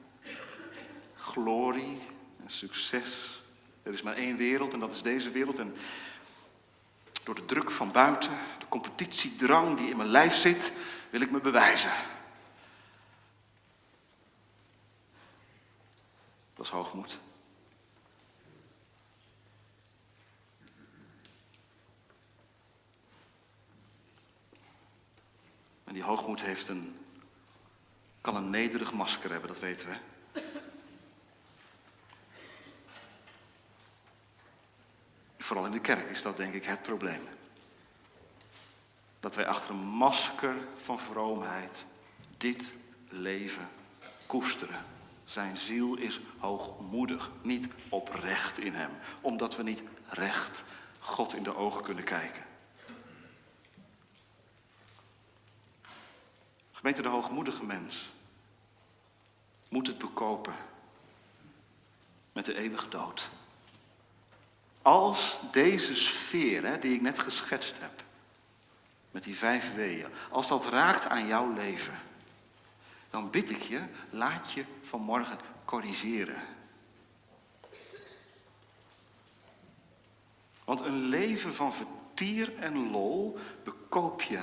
glorie 1.15 2.01
en 2.43 2.49
succes? 2.49 3.41
Er 3.83 3.91
is 3.93 4.01
maar 4.01 4.15
één 4.15 4.35
wereld 4.35 4.73
en 4.73 4.79
dat 4.79 4.91
is 4.91 5.01
deze 5.01 5.29
wereld. 5.29 5.59
En 5.59 5.75
door 7.23 7.35
de 7.35 7.45
druk 7.45 7.71
van 7.71 7.91
buiten, 7.91 8.31
de 8.59 8.67
competitiedrang 8.67 9.77
die 9.77 9.89
in 9.89 9.97
mijn 9.97 10.09
lijf 10.09 10.35
zit, 10.35 10.71
wil 11.09 11.21
ik 11.21 11.31
me 11.31 11.39
bewijzen. 11.39 11.91
Dat 16.57 16.65
is 16.65 16.71
hoogmoed. 16.71 17.19
En 25.83 25.93
die 25.93 26.03
hoogmoed 26.03 26.41
heeft 26.41 26.67
een, 26.67 27.05
kan 28.21 28.35
een 28.35 28.49
nederig 28.49 28.93
masker 28.93 29.31
hebben, 29.31 29.47
dat 29.47 29.59
weten 29.59 29.89
we. 29.89 29.95
Vooral 35.37 35.65
in 35.65 35.71
de 35.71 35.81
kerk 35.81 36.09
is 36.09 36.21
dat 36.21 36.37
denk 36.37 36.53
ik 36.53 36.65
het 36.65 36.81
probleem. 36.81 37.27
Dat 39.19 39.35
wij 39.35 39.47
achter 39.47 39.69
een 39.69 39.85
masker 39.85 40.55
van 40.77 40.99
vroomheid 40.99 41.85
dit 42.37 42.73
leven 43.09 43.69
koesteren. 44.25 44.96
Zijn 45.27 45.57
ziel 45.57 45.95
is 45.95 46.19
hoogmoedig, 46.37 47.31
niet 47.41 47.67
oprecht 47.89 48.59
in 48.59 48.73
hem, 48.73 48.91
omdat 49.21 49.55
we 49.55 49.63
niet 49.63 49.81
recht 50.09 50.63
God 50.99 51.33
in 51.33 51.43
de 51.43 51.55
ogen 51.55 51.83
kunnen 51.83 52.03
kijken. 52.03 52.45
Gemeente, 56.71 57.01
de 57.01 57.07
hoogmoedige 57.07 57.63
mens 57.63 58.09
moet 59.69 59.87
het 59.87 59.97
bekopen 59.97 60.53
met 62.33 62.45
de 62.45 62.55
eeuwige 62.55 62.89
dood. 62.89 63.29
Als 64.81 65.39
deze 65.51 65.95
sfeer, 65.95 66.65
hè, 66.65 66.79
die 66.79 66.93
ik 66.93 67.01
net 67.01 67.19
geschetst 67.19 67.79
heb, 67.79 68.03
met 69.11 69.23
die 69.23 69.37
vijf 69.37 69.73
weeën, 69.73 70.07
als 70.29 70.47
dat 70.47 70.65
raakt 70.65 71.05
aan 71.05 71.27
jouw 71.27 71.53
leven, 71.53 71.99
dan 73.09 73.29
bid 73.29 73.49
ik 73.49 73.61
je, 73.61 73.81
laat 74.09 74.51
je 74.51 74.65
vanmorgen 74.81 75.39
corrigeren. 75.65 76.41
Want 80.65 80.79
een 80.81 80.99
leven 80.99 81.53
van 81.53 81.73
vertier 81.73 82.57
en 82.59 82.91
lol 82.91 83.37
bekoop 83.63 84.21
je 84.21 84.39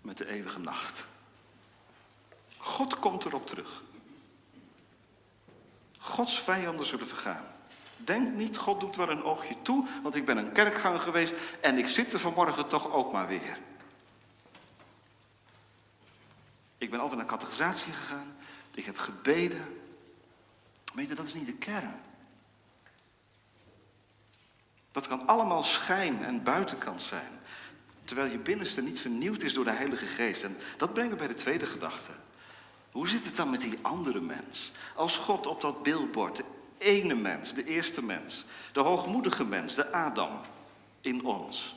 met 0.00 0.16
de 0.16 0.28
eeuwige 0.28 0.60
nacht. 0.60 1.04
God 2.56 2.98
komt 2.98 3.24
erop 3.24 3.46
terug. 3.46 3.82
Gods 5.98 6.40
vijanden 6.40 6.86
zullen 6.86 7.06
vergaan. 7.06 7.44
Denk 7.96 8.34
niet, 8.34 8.56
God 8.56 8.80
doet 8.80 8.96
wel 8.96 9.10
een 9.10 9.22
oogje 9.22 9.56
toe, 9.62 9.86
want 10.02 10.14
ik 10.14 10.24
ben 10.24 10.36
een 10.36 10.52
kerkganger 10.52 11.00
geweest 11.00 11.34
en 11.60 11.78
ik 11.78 11.86
zit 11.86 12.12
er 12.12 12.20
vanmorgen 12.20 12.66
toch 12.66 12.92
ook 12.92 13.12
maar 13.12 13.26
weer. 13.26 13.58
Ik 16.78 16.90
ben 16.90 17.00
altijd 17.00 17.18
naar 17.18 17.28
catechisatie 17.28 17.92
gegaan, 17.92 18.36
ik 18.74 18.84
heb 18.84 18.98
gebeden. 18.98 19.80
Je, 20.94 21.14
dat 21.14 21.26
is 21.26 21.34
niet 21.34 21.46
de 21.46 21.52
kern. 21.52 22.00
Dat 24.92 25.06
kan 25.06 25.26
allemaal 25.26 25.62
schijn 25.62 26.24
en 26.24 26.42
buitenkant 26.42 27.02
zijn. 27.02 27.40
Terwijl 28.04 28.30
je 28.30 28.38
binnenste 28.38 28.82
niet 28.82 29.00
vernieuwd 29.00 29.42
is 29.42 29.54
door 29.54 29.64
de 29.64 29.70
Heilige 29.72 30.06
Geest. 30.06 30.44
En 30.44 30.56
dat 30.76 30.92
brengt 30.92 31.10
me 31.10 31.16
bij 31.16 31.26
de 31.26 31.34
tweede 31.34 31.66
gedachte. 31.66 32.10
Hoe 32.90 33.08
zit 33.08 33.24
het 33.24 33.36
dan 33.36 33.50
met 33.50 33.60
die 33.60 33.78
andere 33.82 34.20
mens? 34.20 34.72
Als 34.94 35.16
God 35.16 35.46
op 35.46 35.60
dat 35.60 35.82
beeldbord, 35.82 36.36
de 36.36 36.44
ene 36.78 37.14
mens, 37.14 37.54
de 37.54 37.64
eerste 37.64 38.02
mens, 38.02 38.44
de 38.72 38.80
hoogmoedige 38.80 39.44
mens, 39.44 39.74
de 39.74 39.92
Adam 39.92 40.40
in 41.00 41.24
ons, 41.24 41.76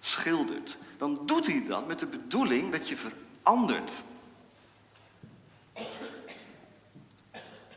schildert, 0.00 0.76
dan 0.98 1.26
doet 1.26 1.46
hij 1.46 1.64
dat 1.68 1.86
met 1.86 1.98
de 1.98 2.06
bedoeling 2.06 2.72
dat 2.72 2.88
je 2.88 2.96
verandert. 2.96 3.29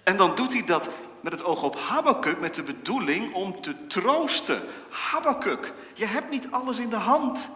En 0.03 0.17
dan 0.17 0.35
doet 0.35 0.53
hij 0.53 0.65
dat 0.65 0.89
met 1.21 1.31
het 1.31 1.43
oog 1.43 1.63
op 1.63 1.79
Habakkuk 1.79 2.39
met 2.39 2.55
de 2.55 2.63
bedoeling 2.63 3.33
om 3.33 3.61
te 3.61 3.87
troosten. 3.87 4.61
Habakkuk, 4.89 5.73
je 5.93 6.05
hebt 6.05 6.29
niet 6.29 6.47
alles 6.51 6.79
in 6.79 6.89
de 6.89 6.95
hand. 6.95 7.49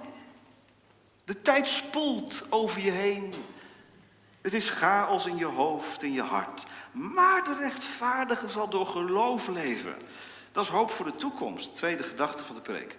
De 1.26 1.42
tijd 1.42 1.68
spoelt 1.68 2.44
over 2.50 2.82
je 2.82 2.92
heen. 2.92 3.34
Het 4.42 4.54
is 4.54 4.70
chaos 4.70 5.26
in 5.26 5.38
je 5.38 5.46
hoofd, 5.46 6.04
in 6.04 6.14
je 6.14 6.22
hart. 6.22 6.64
Maar 6.92 7.44
de 7.44 7.54
rechtvaardige 7.54 8.50
zal 8.50 8.70
door 8.70 8.88
geloof 8.88 9.48
leven. 9.48 9.96
Dat 10.52 10.64
is 10.64 10.70
hoop 10.70 10.92
voor 10.92 11.06
de 11.06 11.16
toekomst. 11.16 11.76
Tweede 11.76 12.04
gedachte 12.04 12.44
van 12.44 12.56
de 12.56 12.62
preek. 12.62 12.98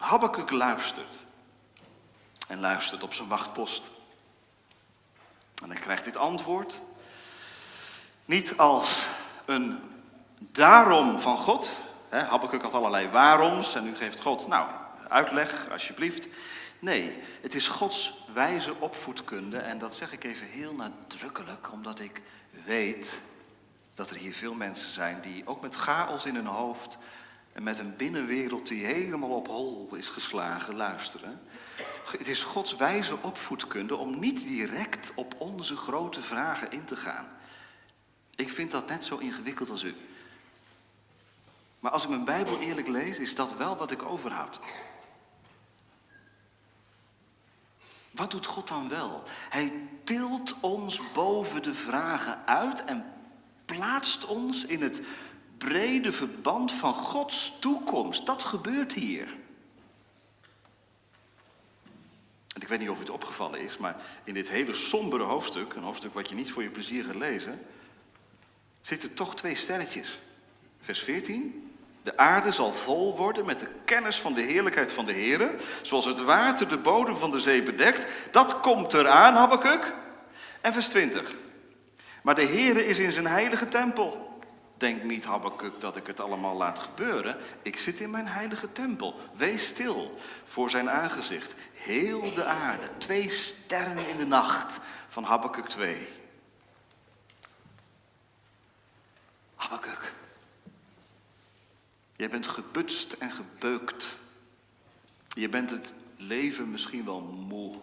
Habakkuk 0.00 0.50
luistert. 0.50 1.24
En 2.48 2.60
luistert 2.60 3.02
op 3.02 3.14
zijn 3.14 3.28
wachtpost. 3.28 3.90
En 5.62 5.70
hij 5.70 5.80
krijgt 5.80 6.04
dit 6.04 6.16
antwoord. 6.16 6.80
Niet 8.24 8.56
als 8.56 9.04
een 9.44 9.78
daarom 10.38 11.20
van 11.20 11.38
God. 11.38 11.80
Habakkuk 12.08 12.62
had 12.62 12.74
allerlei 12.74 13.08
waaroms 13.08 13.74
en 13.74 13.84
nu 13.84 13.96
geeft 13.96 14.20
God, 14.20 14.46
nou, 14.46 14.68
uitleg 15.08 15.70
alsjeblieft. 15.70 16.28
Nee, 16.78 17.18
het 17.42 17.54
is 17.54 17.68
Gods 17.68 18.14
wijze 18.32 18.74
opvoedkunde 18.78 19.58
en 19.58 19.78
dat 19.78 19.94
zeg 19.94 20.12
ik 20.12 20.24
even 20.24 20.46
heel 20.46 20.74
nadrukkelijk, 20.74 21.72
omdat 21.72 22.00
ik 22.00 22.22
weet 22.64 23.20
dat 23.94 24.10
er 24.10 24.16
hier 24.16 24.34
veel 24.34 24.54
mensen 24.54 24.90
zijn 24.90 25.20
die 25.20 25.46
ook 25.46 25.60
met 25.60 25.74
chaos 25.74 26.24
in 26.24 26.34
hun 26.34 26.46
hoofd 26.46 26.98
en 27.54 27.62
met 27.62 27.78
een 27.78 27.96
binnenwereld 27.96 28.66
die 28.66 28.86
helemaal 28.86 29.30
op 29.30 29.46
hol 29.46 29.88
is 29.94 30.08
geslagen, 30.08 30.76
luisteren. 30.76 31.40
Het 32.18 32.28
is 32.28 32.42
Gods 32.42 32.76
wijze 32.76 33.16
opvoedkunde 33.22 33.96
om 33.96 34.18
niet 34.18 34.38
direct 34.42 35.12
op 35.14 35.34
onze 35.40 35.76
grote 35.76 36.22
vragen 36.22 36.70
in 36.70 36.84
te 36.84 36.96
gaan. 36.96 37.28
Ik 38.36 38.50
vind 38.50 38.70
dat 38.70 38.88
net 38.88 39.04
zo 39.04 39.16
ingewikkeld 39.16 39.70
als 39.70 39.82
u. 39.82 39.94
Maar 41.80 41.92
als 41.92 42.02
ik 42.02 42.08
mijn 42.08 42.24
Bijbel 42.24 42.60
eerlijk 42.60 42.88
lees, 42.88 43.18
is 43.18 43.34
dat 43.34 43.56
wel 43.56 43.76
wat 43.76 43.90
ik 43.90 44.02
overhoud. 44.02 44.60
Wat 48.10 48.30
doet 48.30 48.46
God 48.46 48.68
dan 48.68 48.88
wel? 48.88 49.22
Hij 49.48 49.72
tilt 50.04 50.54
ons 50.60 51.12
boven 51.12 51.62
de 51.62 51.74
vragen 51.74 52.46
uit 52.46 52.84
en 52.84 53.04
plaatst 53.64 54.26
ons 54.26 54.64
in 54.64 54.82
het 54.82 55.02
brede 55.64 56.12
verband 56.12 56.72
van 56.72 56.94
Gods 56.94 57.52
toekomst. 57.58 58.26
Dat 58.26 58.42
gebeurt 58.42 58.92
hier. 58.92 59.26
En 62.54 62.60
ik 62.60 62.68
weet 62.68 62.78
niet 62.78 62.90
of 62.90 62.98
het 62.98 63.10
opgevallen 63.10 63.60
is, 63.60 63.76
maar 63.76 63.96
in 64.24 64.34
dit 64.34 64.50
hele 64.50 64.74
sombere 64.74 65.22
hoofdstuk, 65.22 65.74
een 65.74 65.82
hoofdstuk 65.82 66.14
wat 66.14 66.28
je 66.28 66.34
niet 66.34 66.52
voor 66.52 66.62
je 66.62 66.70
plezier 66.70 67.04
gaat 67.04 67.18
lezen, 67.18 67.60
zitten 68.80 69.14
toch 69.14 69.36
twee 69.36 69.54
sterretjes. 69.54 70.20
Vers 70.80 71.00
14. 71.00 71.72
De 72.02 72.16
aarde 72.16 72.52
zal 72.52 72.72
vol 72.72 73.16
worden 73.16 73.46
met 73.46 73.60
de 73.60 73.68
kennis 73.84 74.20
van 74.20 74.34
de 74.34 74.40
heerlijkheid 74.40 74.92
van 74.92 75.06
de 75.06 75.12
Heer, 75.12 75.50
zoals 75.82 76.04
het 76.04 76.20
water 76.20 76.68
de 76.68 76.78
bodem 76.78 77.16
van 77.16 77.30
de 77.30 77.40
zee 77.40 77.62
bedekt. 77.62 78.32
Dat 78.32 78.60
komt 78.60 78.92
eraan, 78.92 79.34
Habakkuk. 79.34 79.94
En 80.60 80.72
vers 80.72 80.88
20. 80.88 81.34
Maar 82.22 82.34
de 82.34 82.44
Heer 82.44 82.86
is 82.86 82.98
in 82.98 83.12
zijn 83.12 83.26
heilige 83.26 83.66
tempel. 83.66 84.33
Denk 84.84 85.02
niet, 85.02 85.24
Habakkuk, 85.24 85.80
dat 85.80 85.96
ik 85.96 86.06
het 86.06 86.20
allemaal 86.20 86.56
laat 86.56 86.78
gebeuren. 86.78 87.36
Ik 87.62 87.78
zit 87.78 88.00
in 88.00 88.10
mijn 88.10 88.26
heilige 88.26 88.72
tempel. 88.72 89.20
Wees 89.36 89.66
stil 89.66 90.18
voor 90.44 90.70
zijn 90.70 90.90
aangezicht. 90.90 91.54
Heel 91.72 92.34
de 92.34 92.44
aarde. 92.44 92.88
Twee 92.98 93.30
sterren 93.30 94.08
in 94.08 94.16
de 94.16 94.26
nacht 94.26 94.80
van 95.08 95.24
Habakkuk 95.24 95.68
2. 95.68 96.08
Habakkuk. 99.54 100.12
Jij 102.16 102.30
bent 102.30 102.46
gebutst 102.46 103.12
en 103.12 103.32
gebeukt. 103.32 104.16
Je 105.28 105.48
bent 105.48 105.70
het 105.70 105.92
leven 106.16 106.70
misschien 106.70 107.04
wel 107.04 107.20
moe. 107.20 107.74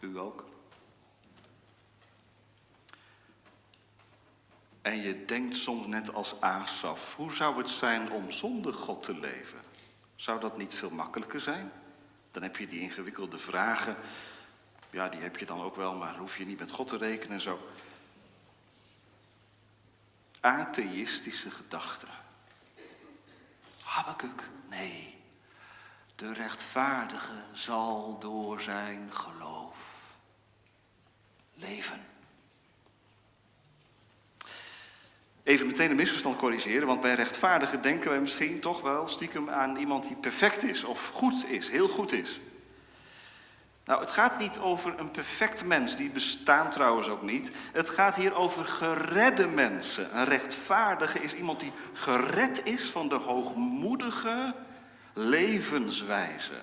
U 0.00 0.18
ook? 0.18 0.51
En 4.82 5.02
je 5.02 5.24
denkt 5.24 5.56
soms 5.56 5.86
net 5.86 6.14
als 6.14 6.40
Asaf, 6.40 7.14
hoe 7.16 7.32
zou 7.32 7.58
het 7.58 7.70
zijn 7.70 8.10
om 8.10 8.30
zonder 8.30 8.74
God 8.74 9.02
te 9.02 9.18
leven? 9.18 9.60
Zou 10.16 10.40
dat 10.40 10.56
niet 10.56 10.74
veel 10.74 10.90
makkelijker 10.90 11.40
zijn? 11.40 11.72
Dan 12.30 12.42
heb 12.42 12.56
je 12.56 12.66
die 12.66 12.80
ingewikkelde 12.80 13.38
vragen, 13.38 13.96
ja, 14.90 15.08
die 15.08 15.20
heb 15.20 15.36
je 15.36 15.46
dan 15.46 15.62
ook 15.62 15.76
wel, 15.76 15.94
maar 15.94 16.16
hoef 16.16 16.38
je 16.38 16.46
niet 16.46 16.58
met 16.58 16.70
God 16.70 16.88
te 16.88 16.96
rekenen 16.96 17.32
en 17.32 17.40
zo. 17.40 17.68
Atheïstische 20.40 21.50
gedachten. 21.50 22.08
Habakuk, 23.82 24.48
nee. 24.70 25.18
De 26.14 26.32
rechtvaardige 26.32 27.32
zal 27.52 28.18
door 28.18 28.60
zijn 28.60 29.12
geloof 29.12 29.76
leven. 31.54 32.11
Even 35.42 35.66
meteen 35.66 35.90
een 35.90 35.96
misverstand 35.96 36.36
corrigeren, 36.36 36.86
want 36.86 37.00
bij 37.00 37.14
rechtvaardigen 37.14 37.82
denken 37.82 38.10
wij 38.10 38.20
misschien 38.20 38.60
toch 38.60 38.80
wel 38.80 39.08
stiekem 39.08 39.50
aan 39.50 39.76
iemand 39.76 40.06
die 40.06 40.16
perfect 40.16 40.64
is 40.64 40.84
of 40.84 41.08
goed 41.08 41.44
is, 41.48 41.68
heel 41.68 41.88
goed 41.88 42.12
is. 42.12 42.40
Nou, 43.84 44.00
het 44.00 44.10
gaat 44.10 44.38
niet 44.38 44.58
over 44.58 44.98
een 44.98 45.10
perfect 45.10 45.64
mens, 45.64 45.96
die 45.96 46.10
bestaan 46.10 46.70
trouwens 46.70 47.08
ook 47.08 47.22
niet. 47.22 47.50
Het 47.72 47.90
gaat 47.90 48.14
hier 48.14 48.34
over 48.34 48.64
geredde 48.64 49.46
mensen. 49.46 50.16
Een 50.16 50.24
rechtvaardige 50.24 51.18
is 51.18 51.34
iemand 51.34 51.60
die 51.60 51.72
gered 51.92 52.60
is 52.64 52.90
van 52.90 53.08
de 53.08 53.14
hoogmoedige 53.14 54.54
levenswijze. 55.12 56.60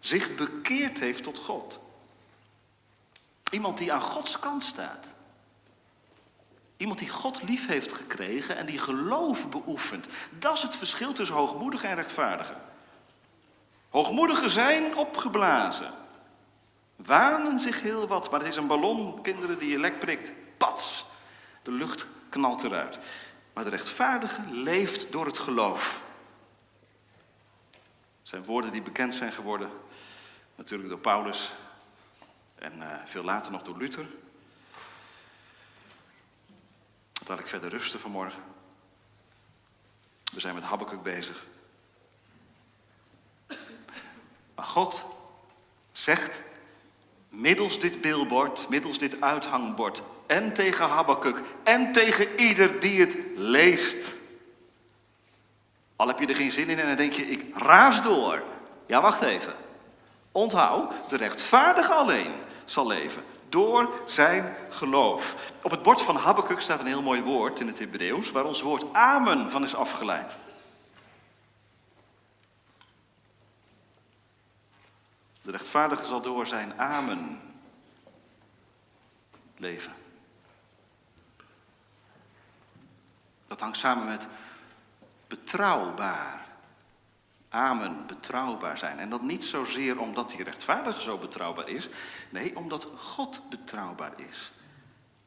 Zich 0.00 0.34
bekeerd 0.34 0.98
heeft 0.98 1.22
tot 1.22 1.38
God. 1.38 1.80
Iemand 3.50 3.78
die 3.78 3.92
aan 3.92 4.00
Gods 4.00 4.38
kant 4.38 4.64
staat. 4.64 5.14
Iemand 6.80 6.98
die 6.98 7.08
God 7.08 7.42
lief 7.42 7.66
heeft 7.66 7.92
gekregen 7.92 8.56
en 8.56 8.66
die 8.66 8.78
geloof 8.78 9.48
beoefent. 9.48 10.08
Dat 10.38 10.56
is 10.56 10.62
het 10.62 10.76
verschil 10.76 11.12
tussen 11.12 11.36
hoogmoedigen 11.36 11.88
en 11.88 11.94
rechtvaardigen. 11.94 12.56
Hoogmoedigen 13.88 14.50
zijn 14.50 14.96
opgeblazen. 14.96 15.92
Wanen 16.96 17.60
zich 17.60 17.82
heel 17.82 18.06
wat, 18.06 18.30
maar 18.30 18.40
het 18.40 18.48
is 18.48 18.56
een 18.56 18.66
ballon, 18.66 19.22
kinderen, 19.22 19.58
die 19.58 19.70
je 19.70 19.78
lek 19.78 19.98
prikt. 19.98 20.32
Pats, 20.56 21.04
de 21.62 21.70
lucht 21.70 22.06
knalt 22.28 22.62
eruit. 22.62 22.98
Maar 23.52 23.64
de 23.64 23.70
rechtvaardige 23.70 24.42
leeft 24.50 25.12
door 25.12 25.26
het 25.26 25.38
geloof. 25.38 26.02
Het 27.70 28.28
zijn 28.28 28.44
woorden 28.44 28.72
die 28.72 28.82
bekend 28.82 29.14
zijn 29.14 29.32
geworden, 29.32 29.70
natuurlijk 30.54 30.88
door 30.88 30.98
Paulus 30.98 31.52
en 32.54 32.78
uh, 32.78 32.94
veel 33.04 33.22
later 33.22 33.52
nog 33.52 33.62
door 33.62 33.76
Luther. 33.78 34.06
Laat 37.30 37.38
ik 37.38 37.46
verder 37.46 37.70
rusten 37.70 38.00
vanmorgen. 38.00 38.42
We 40.32 40.40
zijn 40.40 40.54
met 40.54 40.64
Habakkuk 40.64 41.02
bezig. 41.02 41.46
Maar 44.54 44.64
God 44.64 45.04
zegt 45.92 46.42
middels 47.28 47.78
dit 47.78 48.00
billboard, 48.00 48.68
middels 48.68 48.98
dit 48.98 49.20
uithangbord, 49.20 50.02
en 50.26 50.52
tegen 50.52 50.88
Habakkuk 50.88 51.42
en 51.62 51.92
tegen 51.92 52.40
ieder 52.40 52.80
die 52.80 53.00
het 53.00 53.16
leest. 53.34 54.18
Al 55.96 56.06
heb 56.06 56.18
je 56.18 56.26
er 56.26 56.36
geen 56.36 56.52
zin 56.52 56.68
in 56.68 56.78
en 56.78 56.86
dan 56.86 56.96
denk 56.96 57.12
je, 57.12 57.26
ik 57.26 57.56
raas 57.56 58.02
door. 58.02 58.42
Ja, 58.86 59.00
wacht 59.00 59.22
even. 59.22 59.54
Onthoud, 60.32 60.92
de 61.08 61.16
rechtvaardige 61.16 61.92
alleen 61.92 62.32
zal 62.64 62.86
leven 62.86 63.24
door 63.50 64.02
zijn 64.06 64.56
geloof. 64.70 65.52
Op 65.62 65.70
het 65.70 65.82
bord 65.82 66.02
van 66.02 66.16
Habakkuk 66.16 66.60
staat 66.60 66.80
een 66.80 66.86
heel 66.86 67.02
mooi 67.02 67.22
woord 67.22 67.60
in 67.60 67.66
het 67.66 67.78
Hebreeuws, 67.78 68.30
waar 68.30 68.44
ons 68.44 68.62
woord 68.62 68.92
amen 68.92 69.50
van 69.50 69.64
is 69.64 69.74
afgeleid. 69.74 70.36
De 75.42 75.50
rechtvaardige 75.50 76.04
zal 76.04 76.20
door 76.20 76.46
zijn 76.46 76.80
amen 76.80 77.40
leven. 79.56 79.92
Dat 83.46 83.60
hangt 83.60 83.78
samen 83.78 84.06
met 84.06 84.26
betrouwbaar. 85.26 86.49
Amen, 87.50 88.06
betrouwbaar 88.06 88.78
zijn. 88.78 88.98
En 88.98 89.10
dat 89.10 89.22
niet 89.22 89.44
zozeer 89.44 90.00
omdat 90.00 90.30
die 90.30 90.44
rechtvaardige 90.44 91.02
zo 91.02 91.18
betrouwbaar 91.18 91.68
is, 91.68 91.88
nee, 92.28 92.56
omdat 92.56 92.86
God 92.96 93.40
betrouwbaar 93.48 94.12
is. 94.16 94.52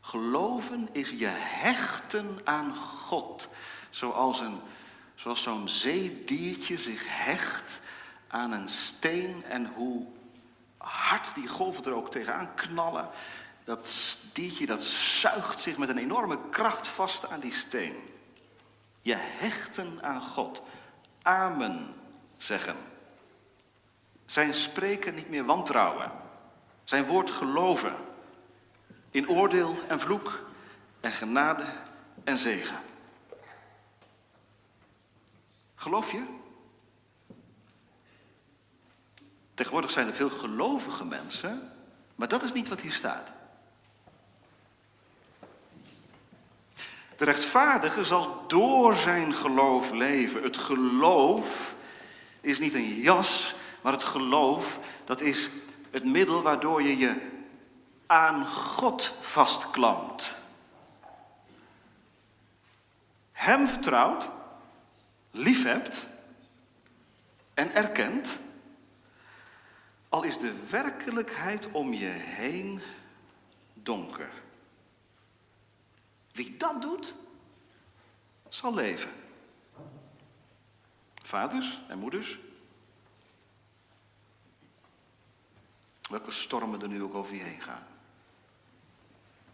Geloven 0.01 0.89
is 0.91 1.09
je 1.09 1.31
hechten 1.37 2.39
aan 2.43 2.75
God, 2.75 3.47
zoals, 3.89 4.39
een, 4.39 4.59
zoals 5.15 5.41
zo'n 5.41 5.69
zeediertje 5.69 6.77
zich 6.77 7.03
hecht 7.07 7.79
aan 8.27 8.51
een 8.51 8.69
steen 8.69 9.43
en 9.43 9.71
hoe 9.73 10.05
hard 10.77 11.35
die 11.35 11.47
golven 11.47 11.85
er 11.85 11.93
ook 11.93 12.11
tegenaan 12.11 12.53
knallen. 12.55 13.09
Dat 13.63 14.17
diertje 14.33 14.65
dat 14.65 14.83
zuigt 14.83 15.61
zich 15.61 15.77
met 15.77 15.89
een 15.89 15.97
enorme 15.97 16.39
kracht 16.49 16.87
vast 16.87 17.29
aan 17.29 17.39
die 17.39 17.53
steen. 17.53 17.95
Je 19.01 19.15
hechten 19.17 20.03
aan 20.03 20.21
God. 20.21 20.61
Amen 21.21 22.01
zeggen. 22.43 22.75
Zijn 24.25 24.53
spreken 24.53 25.15
niet 25.15 25.29
meer 25.29 25.45
wantrouwen. 25.45 26.11
Zijn 26.83 27.05
woord 27.05 27.31
geloven. 27.31 27.95
In 29.11 29.29
oordeel 29.29 29.77
en 29.87 29.99
vloek 29.99 30.39
en 30.99 31.11
genade 31.11 31.65
en 32.23 32.37
zegen. 32.37 32.79
Geloof 35.75 36.11
je? 36.11 36.23
Tegenwoordig 39.53 39.91
zijn 39.91 40.07
er 40.07 40.13
veel 40.13 40.29
gelovige 40.29 41.05
mensen, 41.05 41.71
maar 42.15 42.27
dat 42.27 42.41
is 42.41 42.53
niet 42.53 42.67
wat 42.67 42.81
hier 42.81 42.91
staat. 42.91 43.33
De 47.17 47.25
rechtvaardige 47.25 48.05
zal 48.05 48.43
door 48.47 48.95
zijn 48.95 49.33
geloof 49.33 49.91
leven. 49.91 50.43
Het 50.43 50.57
geloof 50.57 51.75
is 52.43 52.59
niet 52.59 52.73
een 52.73 52.95
jas, 52.95 53.55
maar 53.81 53.93
het 53.93 54.03
geloof, 54.03 54.79
dat 55.05 55.21
is 55.21 55.49
het 55.91 56.05
middel 56.05 56.41
waardoor 56.41 56.81
je 56.81 56.97
je 56.97 57.29
aan 58.05 58.47
God 58.47 59.15
vastklampt. 59.21 60.35
Hem 63.31 63.67
vertrouwt, 63.67 64.29
liefhebt 65.31 66.05
en 67.53 67.73
erkent, 67.73 68.37
al 70.09 70.23
is 70.23 70.37
de 70.37 70.53
werkelijkheid 70.69 71.71
om 71.71 71.93
je 71.93 72.09
heen 72.09 72.81
donker. 73.73 74.29
Wie 76.31 76.57
dat 76.57 76.81
doet, 76.81 77.15
zal 78.49 78.73
leven. 78.73 79.22
Vaders 81.23 81.81
en 81.87 81.99
moeders. 81.99 82.39
Welke 86.09 86.31
stormen 86.31 86.81
er 86.81 86.87
nu 86.87 87.03
ook 87.03 87.13
over 87.13 87.35
je 87.35 87.41
heen 87.41 87.61
gaan. 87.61 87.87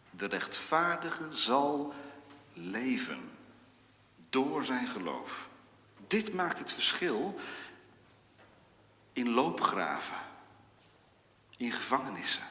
De 0.09 0.25
rechtvaardige 0.25 1.33
zal 1.33 1.93
leven 2.53 3.29
door 4.29 4.65
zijn 4.65 4.87
geloof. 4.87 5.49
Dit 6.07 6.33
maakt 6.33 6.59
het 6.59 6.73
verschil 6.73 7.35
in 9.13 9.29
loopgraven, 9.29 10.17
in 11.57 11.71
gevangenissen, 11.71 12.43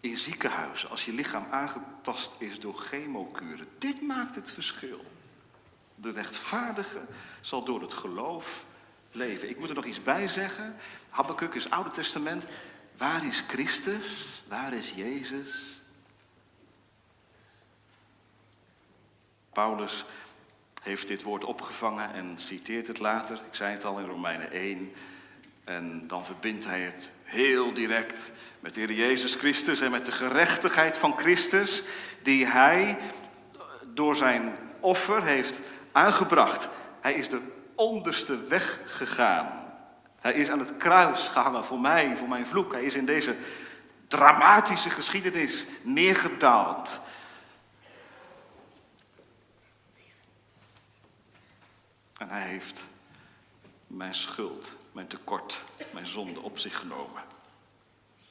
in 0.00 0.16
ziekenhuizen, 0.16 0.90
als 0.90 1.04
je 1.04 1.12
lichaam 1.12 1.46
aangetast 1.50 2.32
is 2.38 2.60
door 2.60 2.76
chemokuren. 2.76 3.68
Dit 3.78 4.02
maakt 4.02 4.34
het 4.34 4.52
verschil. 4.52 5.04
De 6.02 6.10
rechtvaardige 6.10 7.00
zal 7.40 7.64
door 7.64 7.80
het 7.80 7.94
geloof 7.94 8.64
leven. 9.10 9.48
Ik 9.48 9.58
moet 9.58 9.68
er 9.68 9.74
nog 9.74 9.84
iets 9.84 10.02
bij 10.02 10.28
zeggen. 10.28 10.76
Habakkuk 11.08 11.54
is 11.54 11.70
Oude 11.70 11.90
Testament. 11.90 12.46
Waar 12.96 13.26
is 13.26 13.44
Christus? 13.48 14.42
Waar 14.48 14.72
is 14.72 14.92
Jezus? 14.96 15.82
Paulus 19.52 20.04
heeft 20.82 21.08
dit 21.08 21.22
woord 21.22 21.44
opgevangen 21.44 22.12
en 22.12 22.38
citeert 22.38 22.86
het 22.86 22.98
later. 22.98 23.36
Ik 23.36 23.54
zei 23.54 23.72
het 23.72 23.84
al 23.84 23.98
in 23.98 24.06
Romeinen 24.06 24.50
1. 24.50 24.92
En 25.64 26.06
dan 26.06 26.24
verbindt 26.24 26.64
hij 26.64 26.80
het 26.80 27.10
heel 27.22 27.74
direct 27.74 28.32
met 28.60 28.74
de 28.74 28.80
Heer 28.80 28.92
Jezus 28.92 29.34
Christus 29.34 29.80
en 29.80 29.90
met 29.90 30.04
de 30.04 30.12
gerechtigheid 30.12 30.96
van 30.96 31.18
Christus, 31.18 31.82
die 32.22 32.46
hij 32.46 32.98
door 33.94 34.16
zijn 34.16 34.56
offer 34.80 35.24
heeft 35.24 35.60
aangebracht. 35.92 36.68
Hij 37.00 37.14
is 37.14 37.28
de 37.28 37.40
onderste 37.74 38.44
weg 38.44 38.80
gegaan. 38.86 39.62
Hij 40.20 40.32
is 40.32 40.50
aan 40.50 40.58
het 40.58 40.76
kruis 40.76 41.28
gehangen 41.28 41.64
voor 41.64 41.80
mij, 41.80 42.16
voor 42.16 42.28
mijn 42.28 42.46
vloek. 42.46 42.72
Hij 42.72 42.82
is 42.82 42.94
in 42.94 43.04
deze 43.04 43.36
dramatische 44.08 44.90
geschiedenis 44.90 45.66
neergedaald. 45.82 47.00
En 52.16 52.28
hij 52.28 52.42
heeft 52.42 52.84
mijn 53.86 54.14
schuld, 54.14 54.72
mijn 54.92 55.06
tekort, 55.06 55.64
mijn 55.92 56.06
zonde 56.06 56.40
op 56.40 56.58
zich 56.58 56.78
genomen. 56.78 57.22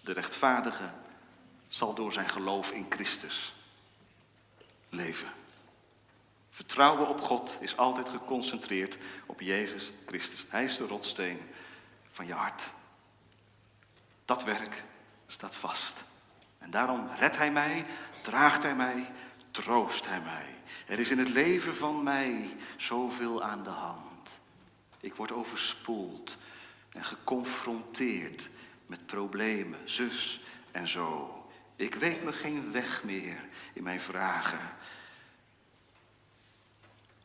De 0.02 0.14
rechtvaardige 0.14 0.90
zal 1.68 1.94
door 1.94 2.14
zijn 2.14 2.30
geloof 2.30 2.72
in 2.72 2.86
Christus 2.90 3.54
leven. 4.90 5.41
Vertrouwen 6.54 7.08
op 7.08 7.22
God 7.22 7.58
is 7.60 7.78
altijd 7.78 8.10
geconcentreerd 8.10 8.98
op 9.26 9.42
Jezus 9.42 9.92
Christus. 10.06 10.46
Hij 10.50 10.64
is 10.64 10.78
de 10.78 10.86
rotsteen 10.86 11.40
van 12.12 12.26
je 12.26 12.34
hart. 12.34 12.70
Dat 14.26 14.44
werk 14.44 14.84
staat 15.28 15.56
vast. 15.56 16.04
En 16.58 16.70
daarom 16.70 17.10
redt 17.18 17.38
Hij 17.38 17.52
mij, 17.52 17.86
draagt 18.22 18.64
Hij 18.64 18.76
mij, 18.76 19.12
troost 19.52 20.08
Hij 20.08 20.22
mij. 20.22 20.56
Er 20.88 21.00
is 21.00 21.12
in 21.12 21.20
het 21.20 21.30
leven 21.30 21.76
van 21.76 22.04
mij 22.04 22.50
zoveel 22.78 23.44
aan 23.44 23.64
de 23.64 23.70
hand. 23.70 24.40
Ik 25.00 25.16
word 25.16 25.32
overspoeld 25.32 26.38
en 26.90 27.04
geconfronteerd 27.04 28.50
met 28.86 29.06
problemen, 29.06 29.80
zus 29.90 30.42
en 30.72 30.88
zo. 30.88 31.36
Ik 31.76 31.96
weet 31.96 32.24
me 32.24 32.34
geen 32.34 32.72
weg 32.72 33.04
meer 33.04 33.48
in 33.74 33.84
mijn 33.84 34.02
vragen. 34.02 34.76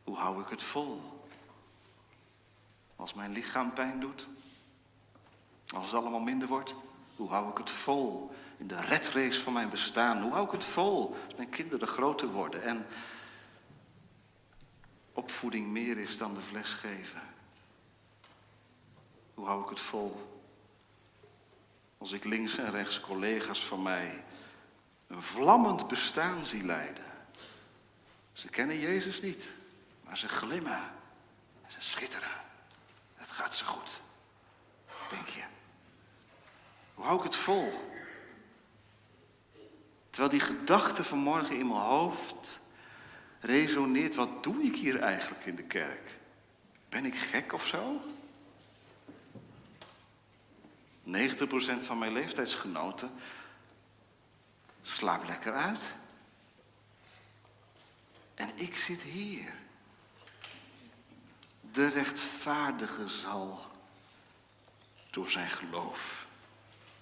Hoe 0.07 0.17
hou 0.17 0.41
ik 0.41 0.49
het 0.49 0.61
vol? 0.61 1.01
Als 2.95 3.13
mijn 3.13 3.31
lichaam 3.31 3.73
pijn 3.73 3.99
doet? 3.99 4.27
Als 5.75 5.85
het 5.85 5.93
allemaal 5.93 6.19
minder 6.19 6.47
wordt? 6.47 6.75
Hoe 7.15 7.29
hou 7.29 7.49
ik 7.49 7.57
het 7.57 7.69
vol 7.69 8.31
in 8.57 8.67
de 8.67 8.81
redrace 8.81 9.41
van 9.41 9.53
mijn 9.53 9.69
bestaan? 9.69 10.21
Hoe 10.21 10.31
hou 10.31 10.45
ik 10.45 10.51
het 10.51 10.65
vol 10.65 11.15
als 11.25 11.35
mijn 11.35 11.49
kinderen 11.49 11.87
groter 11.87 12.27
worden 12.27 12.63
en 12.63 12.85
opvoeding 15.13 15.67
meer 15.67 15.97
is 15.97 16.17
dan 16.17 16.33
de 16.33 16.41
fles 16.41 16.69
geven? 16.69 17.21
Hoe 19.33 19.45
hou 19.45 19.63
ik 19.63 19.69
het 19.69 19.79
vol 19.79 20.41
als 21.97 22.11
ik 22.11 22.23
links 22.23 22.57
en 22.57 22.71
rechts 22.71 22.99
collega's 22.99 23.65
van 23.65 23.81
mij 23.81 24.23
een 25.07 25.21
vlammend 25.21 25.87
bestaan 25.87 26.45
zie 26.45 26.63
leiden? 26.63 27.05
Ze 28.33 28.49
kennen 28.49 28.79
Jezus 28.79 29.21
niet, 29.21 29.55
maar 30.07 30.17
ze 30.17 30.27
glimmen, 30.27 30.91
ze 31.67 31.81
schitteren. 31.81 32.41
Het 33.15 33.31
gaat 33.31 33.55
ze 33.55 33.65
goed, 33.65 34.01
denk 35.09 35.27
je. 35.27 35.43
Hoe 36.93 37.05
hou 37.05 37.17
ik 37.17 37.23
het 37.23 37.35
vol? 37.35 37.95
Terwijl 40.09 40.29
die 40.29 40.55
gedachte 40.55 41.03
vanmorgen 41.03 41.59
in 41.59 41.67
mijn 41.67 41.79
hoofd 41.79 42.59
resoneert, 43.39 44.15
wat 44.15 44.43
doe 44.43 44.63
ik 44.63 44.75
hier 44.75 44.99
eigenlijk 44.99 45.45
in 45.45 45.55
de 45.55 45.63
kerk? 45.63 46.17
Ben 46.89 47.05
ik 47.05 47.15
gek 47.15 47.53
of 47.53 47.67
zo? 47.67 48.01
90% 51.05 51.09
van 51.79 51.97
mijn 51.97 52.13
leeftijdsgenoten 52.13 53.11
slaapt 54.81 55.27
lekker 55.27 55.53
uit. 55.53 55.93
En 58.35 58.49
ik 58.55 58.77
zit 58.77 59.01
hier. 59.01 59.53
De 61.77 61.87
rechtvaardige 61.87 63.07
zal 63.07 63.59
door 65.09 65.29
zijn 65.29 65.49
geloof 65.49 66.27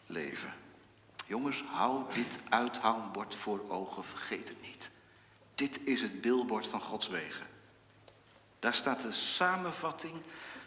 leven. 0.06 0.54
Jongens, 1.26 1.64
hou 1.64 2.14
dit 2.14 2.38
uithangbord 2.50 3.36
voor 3.36 3.62
ogen, 3.68 4.04
vergeet 4.04 4.48
het 4.48 4.62
niet. 4.62 4.92
Dit 5.56 5.80
is 5.84 6.02
het 6.02 6.22
billboard 6.22 6.68
van 6.68 6.82
Gods 6.82 7.08
wegen. 7.08 7.48
Daar 8.60 8.74
staat 8.74 9.02
de 9.02 9.12
samenvatting 9.12 10.14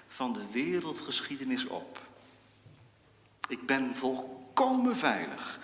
van 0.09 0.33
de 0.33 0.47
wereldgeschiedenis 0.51 1.67
op. 1.67 2.01
Ik 3.49 3.67
ben 3.67 3.97
volkomen 3.97 4.97
veilig. 4.97 5.61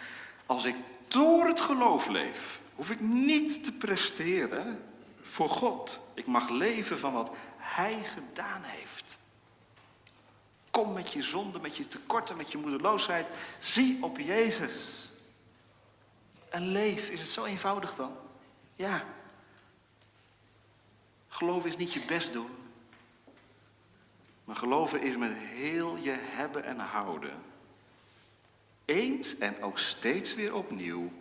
Als 0.47 0.65
ik 0.65 0.77
door 1.09 1.47
het 1.47 1.61
geloof 1.61 2.09
leef, 2.09 2.61
hoef 2.75 2.91
ik 2.91 3.01
niet 3.01 3.65
te 3.65 3.73
presteren 3.73 4.85
voor 5.23 5.49
God. 5.49 6.01
Ik 6.15 6.27
mag 6.27 6.49
leven 6.51 6.99
van 6.99 7.13
wat 7.13 7.31
Hij 7.65 8.03
gedaan 8.03 8.62
heeft. 8.62 9.19
Kom 10.71 10.93
met 10.93 11.12
je 11.12 11.23
zonde, 11.23 11.59
met 11.59 11.77
je 11.77 11.87
tekorten, 11.87 12.37
met 12.37 12.53
je 12.53 12.59
moedeloosheid. 12.59 13.29
Zie 13.59 14.03
op 14.03 14.19
Jezus. 14.19 15.11
En 16.51 16.67
leef. 16.67 17.11
Is 17.11 17.21
het 17.21 17.29
zo 17.29 17.45
eenvoudig 17.45 17.95
dan? 17.95 18.17
Ja. 18.75 19.05
Geloven 21.29 21.69
is 21.69 21.77
niet 21.77 21.93
je 21.93 22.05
best 22.05 22.33
doen. 22.33 22.51
Maar 24.45 24.57
geloven 24.57 25.03
is 25.03 25.17
met 25.17 25.37
heel 25.37 25.97
je 25.97 26.17
hebben 26.19 26.65
en 26.65 26.79
houden. 26.79 27.43
Eens 28.85 29.39
en 29.39 29.62
ook 29.62 29.79
steeds 29.79 30.35
weer 30.35 30.55
opnieuw. 30.55 31.12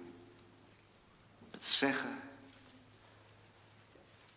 Het 1.51 1.65
zeggen. 1.65 2.19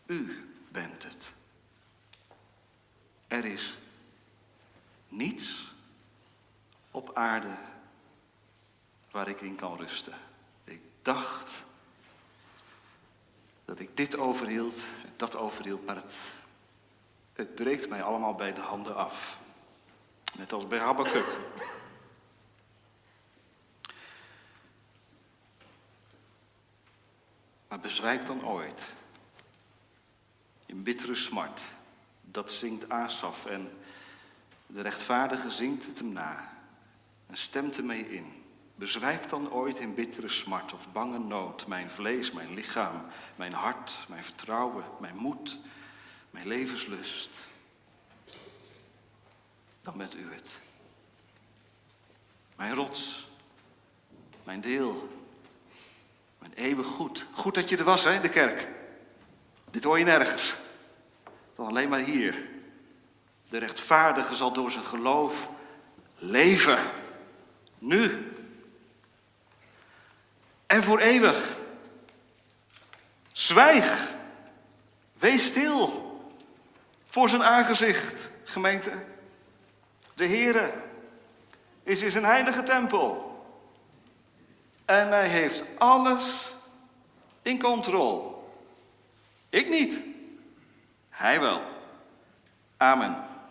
U 0.07 0.51
bent 0.69 1.03
het. 1.03 1.35
Er 3.29 3.45
is 3.45 3.79
niets 5.09 5.75
op 6.91 7.11
aarde 7.15 7.57
waar 9.11 9.29
ik 9.29 9.41
in 9.41 9.57
kan 9.57 9.77
rusten. 9.77 10.15
Ik 10.65 10.81
dacht 11.03 11.65
dat 13.65 13.79
ik 13.79 13.97
dit 13.97 14.17
overhield 14.17 14.75
en 15.05 15.13
dat 15.17 15.37
overhield, 15.37 15.87
maar 15.87 15.97
het, 15.97 16.15
het 17.33 17.55
breekt 17.55 17.89
mij 17.89 18.03
allemaal 18.03 18.35
bij 18.35 18.53
de 18.53 18.61
handen 18.61 18.97
af. 18.97 19.39
Net 20.37 20.53
als 20.53 20.67
bij 20.67 20.79
Habakkuk. 20.79 21.27
Maar 27.69 27.81
bezwijk 27.81 28.27
dan 28.27 28.47
ooit 28.47 28.93
in 30.67 30.83
bittere 30.83 31.15
smart. 31.15 31.61
Dat 32.37 32.53
zingt 32.53 32.89
Asaf 32.89 33.47
en 33.47 33.79
de 34.67 34.81
rechtvaardige 34.81 35.51
zingt 35.51 35.87
het 35.87 35.99
hem 35.99 36.13
na 36.13 36.53
en 37.27 37.37
stemt 37.37 37.77
ermee 37.77 38.09
in. 38.09 38.45
Bezwijk 38.75 39.29
dan 39.29 39.53
ooit 39.53 39.79
in 39.79 39.95
bittere 39.95 40.29
smart 40.29 40.73
of 40.73 40.93
bange 40.93 41.19
nood 41.19 41.67
mijn 41.67 41.91
vlees, 41.91 42.33
mijn 42.33 42.55
lichaam, 42.55 43.05
mijn 43.37 43.53
hart, 43.53 43.99
mijn 44.09 44.25
vertrouwen, 44.25 44.85
mijn 45.01 45.17
moed, 45.17 45.59
mijn 46.31 46.47
levenslust. 46.47 47.31
Dan 49.83 49.97
bent 49.97 50.17
u 50.17 50.33
het. 50.33 50.59
Mijn 52.57 52.75
rots, 52.75 53.29
mijn 54.45 54.61
deel, 54.61 55.09
mijn 56.39 56.53
eeuwig 56.53 56.87
goed. 56.87 57.27
Goed 57.33 57.55
dat 57.55 57.69
je 57.69 57.77
er 57.77 57.85
was, 57.85 58.05
hè, 58.05 58.21
de 58.21 58.29
kerk. 58.29 58.69
Dit 59.71 59.85
hoor 59.85 59.99
je 59.99 60.05
nergens. 60.05 60.65
Dan 61.57 61.67
alleen 61.67 61.89
maar 61.89 62.01
hier. 62.01 62.49
De 63.49 63.59
rechtvaardige 63.59 64.35
zal 64.35 64.53
door 64.53 64.71
zijn 64.71 64.85
geloof 64.85 65.51
leven. 66.19 66.79
Nu. 67.79 68.33
En 70.67 70.83
voor 70.83 70.99
eeuwig. 70.99 71.57
Zwijg. 73.33 74.15
Wees 75.19 75.45
stil. 75.45 76.05
Voor 77.09 77.29
zijn 77.29 77.43
aangezicht, 77.43 78.31
gemeente. 78.45 78.93
De 80.15 80.27
Heere 80.27 80.73
is 81.83 82.03
in 82.03 82.11
zijn 82.11 82.25
heilige 82.25 82.63
tempel. 82.63 83.35
En 84.85 85.09
hij 85.09 85.29
heeft 85.29 85.65
alles 85.79 86.53
in 87.43 87.61
controle. 87.61 88.35
Ik 89.49 89.69
niet. 89.69 90.01
Hij 91.17 91.41
wel. 91.41 91.63
Amen. 92.77 93.25